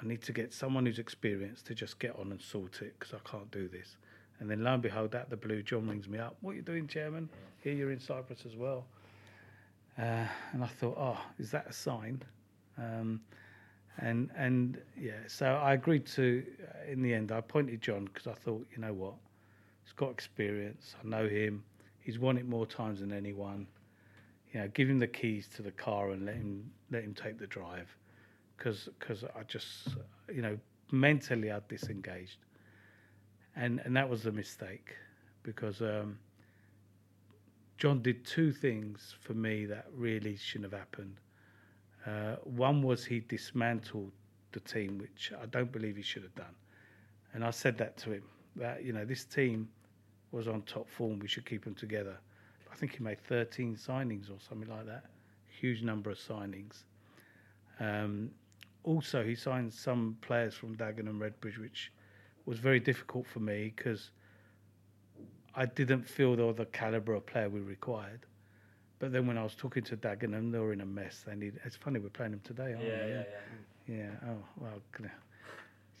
[0.00, 3.14] I need to get someone who's experienced to just get on and sort it because
[3.14, 3.96] I can't do this.
[4.40, 6.36] And then lo and behold, out the blue, John rings me up.
[6.40, 7.28] What are you doing, Chairman?
[7.62, 8.86] Here you're in Cyprus as well.
[9.98, 12.22] Uh, and I thought, oh, is that a sign?
[12.76, 13.20] Um,
[13.98, 16.44] and and yeah, so I agreed to.
[16.62, 19.14] Uh, in the end, I appointed John because I thought, you know what,
[19.84, 20.94] he's got experience.
[21.02, 21.64] I know him.
[22.00, 23.66] He's won it more times than anyone.
[24.52, 27.38] You know, give him the keys to the car and let him let him take
[27.38, 27.88] the drive,
[28.56, 29.96] because because I just
[30.32, 30.58] you know
[30.92, 32.36] mentally I'd disengaged,
[33.56, 34.94] and and that was a mistake,
[35.42, 35.80] because.
[35.80, 36.18] Um,
[37.78, 41.16] John did two things for me that really shouldn't have happened.
[42.06, 44.12] Uh, one was he dismantled
[44.52, 46.54] the team, which I don't believe he should have done.
[47.34, 48.22] And I said that to him
[48.56, 49.68] that you know this team
[50.32, 51.18] was on top form.
[51.18, 52.16] We should keep them together.
[52.72, 55.04] I think he made 13 signings or something like that.
[55.60, 56.84] Huge number of signings.
[57.80, 58.30] Um,
[58.84, 61.92] also, he signed some players from Dagenham and Redbridge, which
[62.46, 64.10] was very difficult for me because
[65.56, 68.20] I didn't feel they were the calibre of player we required.
[68.98, 71.24] But then when I was talking to Dagenham, they were in a mess.
[71.26, 71.58] They need.
[71.64, 73.10] It's funny we're playing them today, aren't yeah, we?
[73.10, 73.24] Yeah,
[73.88, 74.30] yeah, yeah.
[74.30, 75.08] Oh well, you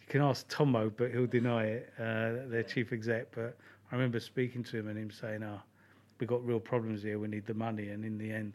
[0.08, 1.92] can ask Tomo, but he'll deny it.
[1.98, 3.34] Uh, their chief exec.
[3.34, 3.56] But
[3.90, 5.60] I remember speaking to him and him saying, "Oh,
[6.20, 7.18] we got real problems here.
[7.18, 8.54] We need the money." And in the end,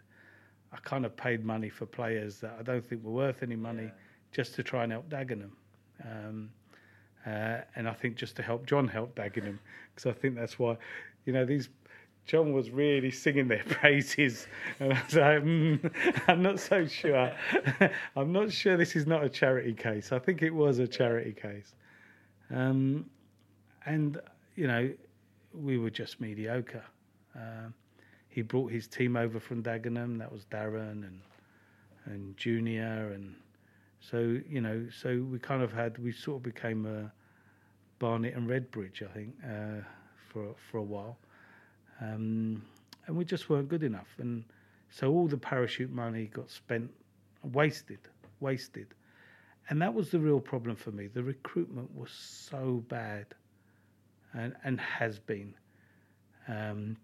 [0.72, 3.84] I kind of paid money for players that I don't think were worth any money,
[3.84, 3.90] yeah.
[4.32, 5.52] just to try and help Dagenham.
[6.04, 6.50] Um,
[7.26, 9.60] uh, and I think just to help John help Dagenham
[9.94, 10.78] because I think that's why,
[11.26, 11.70] you know, these
[12.26, 14.48] John was really singing their praises,
[14.80, 17.32] and I was like, mm, I'm not so sure.
[18.16, 20.12] I'm not sure this is not a charity case.
[20.12, 21.76] I think it was a charity case,
[22.50, 23.06] um,
[23.86, 24.20] and
[24.56, 24.92] you know,
[25.54, 26.86] we were just mediocre.
[27.36, 27.74] Um,
[28.30, 30.18] he brought his team over from Dagenham.
[30.20, 31.22] That was Darren and
[32.06, 33.36] and Junior and
[34.02, 37.12] so you know, so we kind of had we sort of became a
[38.00, 39.84] Barnet and Redbridge, I think, uh,
[40.30, 41.18] for for a while,
[42.02, 42.64] um,
[43.06, 44.44] and we just weren't good enough, and
[44.90, 46.90] so all the parachute money got spent,
[47.44, 48.00] wasted,
[48.40, 48.88] wasted,
[49.70, 51.08] and that was the real problem for me.
[51.08, 53.28] The recruitment was so bad,
[54.34, 55.54] and and has been,
[56.48, 56.98] um,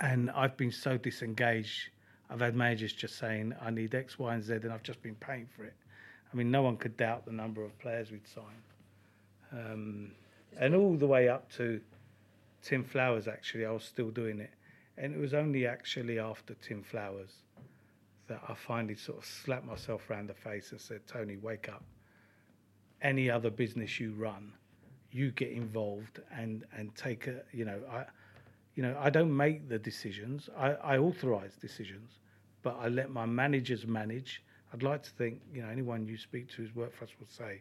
[0.00, 1.90] and I've been so disengaged.
[2.28, 5.16] I've had managers just saying, I need X, Y, and Z, and I've just been
[5.16, 5.74] paying for it.
[6.32, 8.46] I mean, no one could doubt the number of players we'd signed.
[9.52, 10.12] Um,
[10.58, 11.80] and all the way up to
[12.62, 13.28] Tim Flowers.
[13.28, 14.50] Actually, I was still doing it,
[14.96, 17.42] and it was only actually after Tim Flowers
[18.28, 21.84] that I finally sort of slapped myself around the face and said, "Tony, wake up.
[23.02, 24.52] Any other business you run,
[25.10, 28.04] you get involved and and take a you know I."
[28.74, 30.48] You know, I don't make the decisions.
[30.56, 32.20] I, I authorize decisions,
[32.62, 34.42] but I let my managers manage.
[34.72, 37.26] I'd like to think, you know, anyone you speak to who's worked for us will
[37.28, 37.60] say,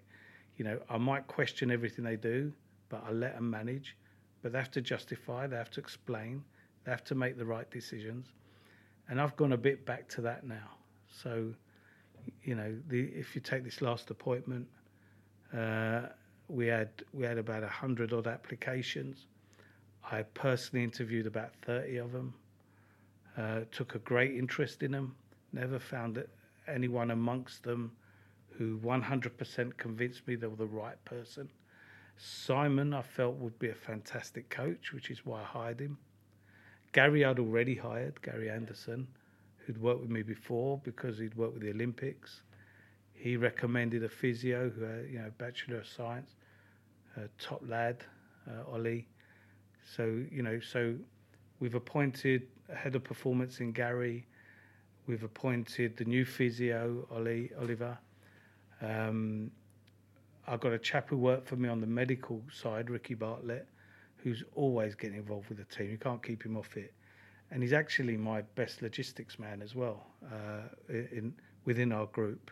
[0.57, 2.53] you know, I might question everything they do,
[2.89, 3.95] but I let them manage.
[4.41, 6.43] But they have to justify, they have to explain,
[6.83, 8.27] they have to make the right decisions.
[9.09, 10.77] And I've gone a bit back to that now.
[11.11, 11.53] So,
[12.43, 14.67] you know, the, if you take this last appointment,
[15.55, 16.03] uh,
[16.47, 19.27] we had we had about hundred odd applications.
[20.09, 22.33] I personally interviewed about thirty of them.
[23.37, 25.15] Uh, took a great interest in them.
[25.53, 26.29] Never found that
[26.67, 27.91] anyone amongst them
[28.57, 31.49] who 100% convinced me they were the right person.
[32.17, 35.97] Simon, I felt would be a fantastic coach, which is why I hired him.
[36.91, 39.07] Gary, I'd already hired, Gary Anderson,
[39.57, 42.41] who'd worked with me before because he'd worked with the Olympics.
[43.13, 46.35] He recommended a physio who had, you know, Bachelor of Science,
[47.39, 48.03] top lad,
[48.47, 49.07] uh, Ollie.
[49.95, 50.95] So, you know, so
[51.59, 54.25] we've appointed a head of performance in Gary.
[55.11, 57.97] We've appointed the new physio, Ollie Oliver.
[58.81, 59.51] Um,
[60.47, 63.67] I've got a chap who worked for me on the medical side, Ricky Bartlett,
[64.15, 65.91] who's always getting involved with the team.
[65.91, 66.93] You can't keep him off it,
[67.51, 71.33] and he's actually my best logistics man as well uh, in
[71.65, 72.49] within our group.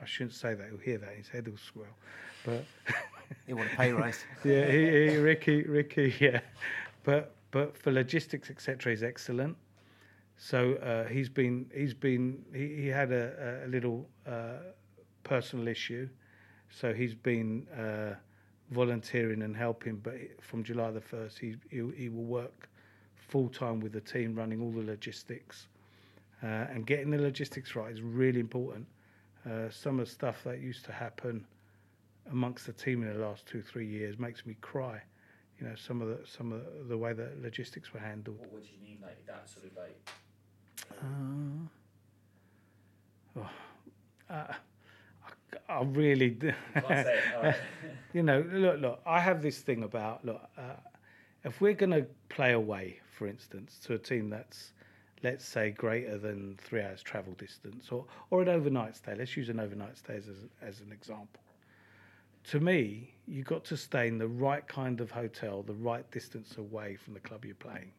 [0.00, 1.94] I shouldn't say that; he'll hear that his head will swell.
[2.42, 2.64] But
[3.46, 4.24] he want a pay rise.
[4.46, 6.40] yeah, he, he, Ricky, Ricky, yeah.
[7.04, 9.58] But but for logistics, etc., he's excellent.
[10.38, 14.58] So uh, he's been he's been he, he had a, a little uh,
[15.24, 16.08] personal issue,
[16.70, 18.14] so he's been uh,
[18.70, 19.96] volunteering and helping.
[19.96, 22.68] But from July the first, he, he, he will work
[23.16, 25.66] full time with the team, running all the logistics,
[26.42, 28.86] uh, and getting the logistics right is really important.
[29.44, 31.44] Uh, some of the stuff that used to happen
[32.30, 35.02] amongst the team in the last two three years makes me cry.
[35.58, 38.38] You know, some of the some of the way that logistics were handled.
[38.38, 39.98] What, what do you mean, like that sort of like?
[40.90, 41.68] Uh,
[43.36, 43.50] oh,
[44.30, 44.52] uh,
[45.68, 46.52] I, I really, do.
[46.88, 47.06] Right.
[48.12, 49.00] you know, look, look.
[49.06, 50.42] I have this thing about look.
[50.56, 50.76] Uh,
[51.44, 54.72] if we're going to play away, for instance, to a team that's,
[55.22, 59.14] let's say, greater than three hours travel distance, or or an overnight stay.
[59.14, 60.28] Let's use an overnight stay as
[60.62, 61.42] as an example.
[62.44, 66.56] To me, you've got to stay in the right kind of hotel, the right distance
[66.56, 67.92] away from the club you're playing.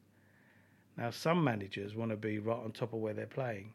[1.00, 3.72] Now, some managers want to be right on top of where they're playing,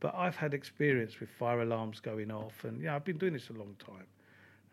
[0.00, 3.48] but I've had experience with fire alarms going off, and yeah, I've been doing this
[3.48, 4.06] a long time,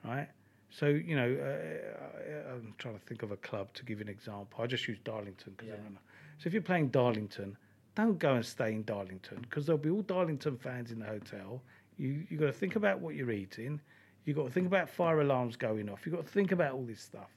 [0.04, 0.28] right?
[0.70, 4.62] So you know, uh, I'm trying to think of a club to give an example.
[4.62, 5.76] I just use Darlington because Yeah.
[5.86, 6.00] I know.
[6.38, 7.56] So if you're playing Darlington,
[7.96, 11.62] don't go and stay in Darlington because there'll be all Darlington fans in the hotel.
[11.98, 13.80] You you got to think about what you're eating.
[14.26, 16.06] You got to think about fire alarms going off.
[16.06, 17.30] You got to think about all this stuff.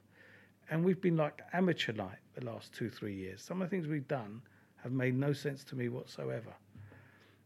[0.71, 3.43] And we've been like amateur night the last two three years.
[3.43, 4.43] Some of the things we've done
[4.83, 6.53] have made no sense to me whatsoever.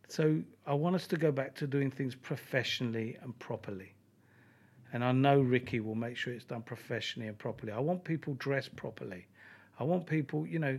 [0.09, 3.95] So I want us to go back to doing things professionally and properly.
[4.93, 7.73] And I know Ricky will make sure it's done professionally and properly.
[7.73, 9.27] I want people dressed properly.
[9.79, 10.79] I want people, you know,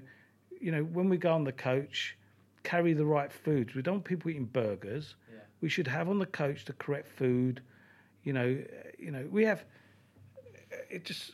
[0.61, 2.15] you know, when we go on the coach,
[2.63, 3.73] carry the right foods.
[3.73, 5.15] We don't want people eating burgers.
[5.31, 5.39] Yeah.
[5.61, 7.61] We should have on the coach the correct food.
[8.23, 8.63] You know,
[8.99, 9.65] you know, we have.
[10.89, 11.31] It just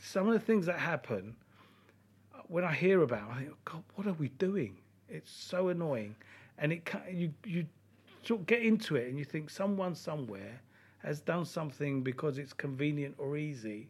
[0.00, 1.34] some of the things that happen
[2.34, 4.76] uh, when I hear about, I think, God, what are we doing?
[5.08, 6.14] It's so annoying,
[6.58, 7.66] and it you you
[8.22, 10.60] sort of get into it, and you think someone somewhere
[10.98, 13.88] has done something because it's convenient or easy,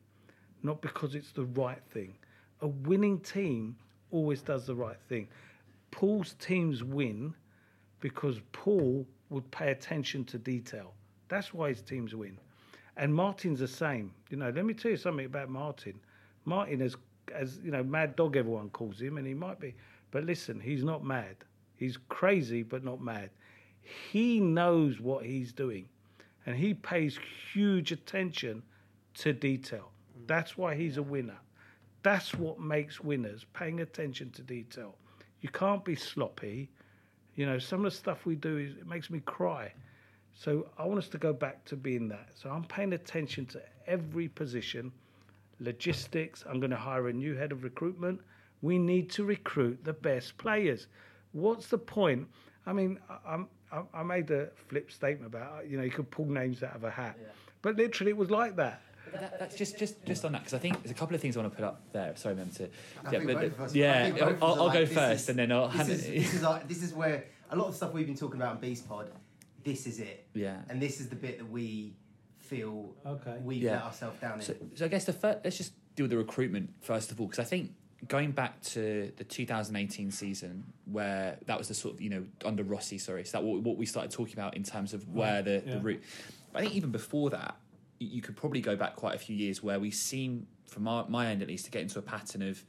[0.63, 2.15] not because it's the right thing.
[2.63, 3.77] A winning team
[4.11, 5.29] always does the right thing.
[5.91, 7.35] Paul's teams win
[8.01, 10.95] because Paul would pay attention to detail.
[11.29, 12.39] That's why his teams win.
[12.97, 14.13] And Martin's the same.
[14.31, 15.99] You know, let me tell you something about Martin.
[16.45, 16.97] Martin is,
[17.35, 18.37] as you know, mad dog.
[18.37, 19.75] Everyone calls him, and he might be.
[20.11, 21.37] But listen, he's not mad.
[21.75, 23.31] He's crazy, but not mad.
[24.11, 25.89] He knows what he's doing,
[26.47, 27.19] and he pays
[27.53, 28.63] huge attention
[29.15, 29.91] to detail.
[30.19, 30.27] Mm.
[30.27, 31.39] That's why he's a winner.
[32.03, 34.97] That's what makes winners, paying attention to detail.
[35.41, 36.71] You can't be sloppy.
[37.35, 39.73] You know, some of the stuff we do is it makes me cry.
[40.35, 42.31] So I want us to go back to being that.
[42.35, 44.93] So I'm paying attention to every position,
[45.61, 46.45] logistics.
[46.49, 48.21] I'm going to hire a new head of recruitment.
[48.63, 50.87] We need to recruit the best players.
[51.33, 52.29] What's the point?
[52.67, 55.91] I mean, I, I'm, I, I made a flip statement about uh, you know you
[55.91, 57.29] could pull names out of a hat, Yeah.
[57.63, 58.83] but literally it was like that.
[59.13, 61.37] That, that's just, just, just on that because I think there's a couple of things
[61.37, 62.15] I want to put up there.
[62.17, 62.49] Sorry, man.
[62.51, 62.63] To,
[63.11, 64.95] yeah, but both us- I yeah, think both of us I'll, I'll like, go this
[64.95, 66.15] first is- and then I'll This hand is, it.
[66.15, 68.61] this is like, this is where a lot of stuff we've been talking about in
[68.61, 69.11] Bees Pod.
[69.65, 70.59] This is it, yeah.
[70.69, 71.95] and this is the bit that we
[72.39, 73.39] feel Okay.
[73.43, 73.73] we've Yeah.
[73.73, 74.41] let ourselves down in.
[74.43, 77.27] So, so I guess the first, let's just deal with the recruitment first of all,
[77.27, 77.73] because I think
[78.09, 82.63] going back to the 2018 season, where that was the sort of you know under
[82.65, 85.63] Rossi, sorry, so that what, what we started talking about in terms of where the,
[85.65, 85.75] yeah.
[85.75, 86.03] the route.
[86.53, 87.57] But I think even before that,
[87.99, 91.29] you could probably go back quite a few years where we seem, from my, my
[91.29, 92.65] end at least, to get into a pattern of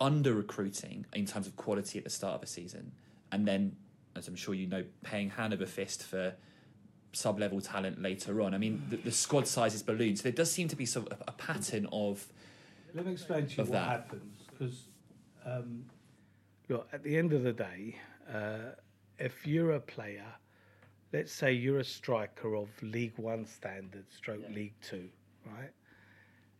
[0.00, 2.92] under recruiting in terms of quality at the start of a season,
[3.30, 3.76] and then,
[4.18, 6.34] as I'm sure you know, paying hand over fist for
[7.12, 8.54] sub level talent later on.
[8.54, 10.18] I mean, the, the squad is ballooned.
[10.18, 12.26] so there does seem to be sort of a, a pattern of
[12.94, 13.88] Let me explain to you what that.
[13.88, 14.34] happens.
[14.50, 14.84] Because,
[15.44, 15.84] um,
[16.68, 17.96] look, at the end of the day,
[18.32, 18.74] uh,
[19.18, 20.26] if you're a player,
[21.12, 25.08] let's say you're a striker of League One standard, stroke League Two,
[25.46, 25.70] right?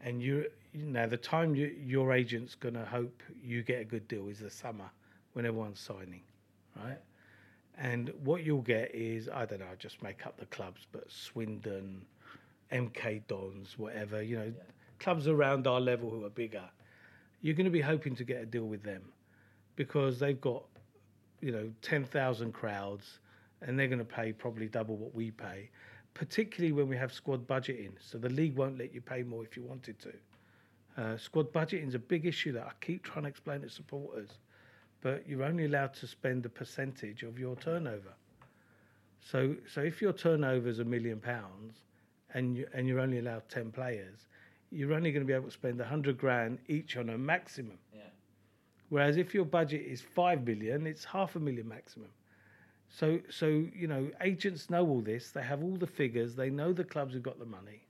[0.00, 3.84] And you, you know, the time you, your agent's going to hope you get a
[3.84, 4.88] good deal is the summer
[5.32, 6.22] when everyone's signing,
[6.76, 6.98] right?
[7.80, 11.10] And what you'll get is, I don't know, I'll just make up the clubs, but
[11.10, 12.04] Swindon,
[12.72, 14.52] MK Dons, whatever, you know,
[14.98, 16.64] clubs around our level who are bigger,
[17.40, 19.02] you're going to be hoping to get a deal with them
[19.76, 20.64] because they've got,
[21.40, 23.20] you know, 10,000 crowds
[23.62, 25.70] and they're going to pay probably double what we pay,
[26.14, 27.92] particularly when we have squad budgeting.
[28.00, 30.12] So the league won't let you pay more if you wanted to.
[31.00, 34.30] Uh, squad budgeting is a big issue that I keep trying to explain to supporters,
[35.00, 38.14] but you're only allowed to spend a percentage of your turnover.
[39.20, 41.82] So, so if your turnover is a million pounds,
[42.34, 44.26] and you, and you're only allowed ten players,
[44.70, 47.78] you're only going to be able to spend a hundred grand each on a maximum.
[47.94, 48.02] Yeah.
[48.90, 52.08] Whereas if your budget is five million, it's half a million maximum.
[52.90, 55.30] So, so you know, agents know all this.
[55.30, 56.34] They have all the figures.
[56.34, 57.86] They know the clubs who've got the money,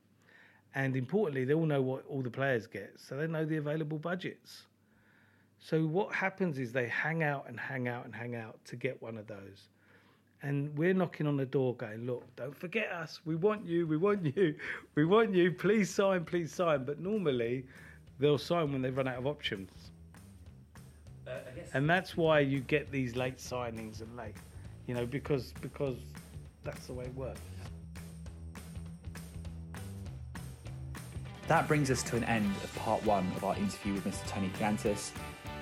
[0.75, 2.95] and importantly, they all know what all the players get.
[2.97, 4.67] So they know the available budgets.
[5.61, 9.01] So what happens is they hang out and hang out and hang out to get
[9.03, 9.69] one of those.
[10.43, 13.21] And we're knocking on the door going, look, don't forget us.
[13.25, 13.87] We want you.
[13.87, 14.55] We want you.
[14.95, 15.53] We want you.
[15.53, 16.25] Please sign.
[16.25, 16.85] Please sign.
[16.85, 17.67] But normally,
[18.19, 19.71] they'll sign when they run out of options.
[21.27, 21.33] Uh,
[21.75, 24.35] and that's why you get these late signings and late,
[24.87, 25.97] you know, because because
[26.65, 27.41] that's the way it works.
[31.49, 34.27] That brings us to an end of part one of our interview with Mr.
[34.29, 35.13] Tony Kleanthous.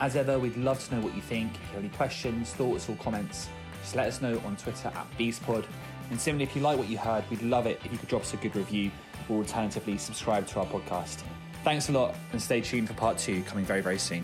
[0.00, 1.54] As ever, we'd love to know what you think.
[1.54, 3.48] If you have any questions, thoughts, or comments,
[3.82, 5.64] just let us know on Twitter at BeesPod.
[6.10, 8.22] And similarly, if you like what you heard, we'd love it if you could drop
[8.22, 8.90] us a good review
[9.28, 11.22] or alternatively subscribe to our podcast.
[11.64, 14.22] Thanks a lot and stay tuned for part two coming very, very soon.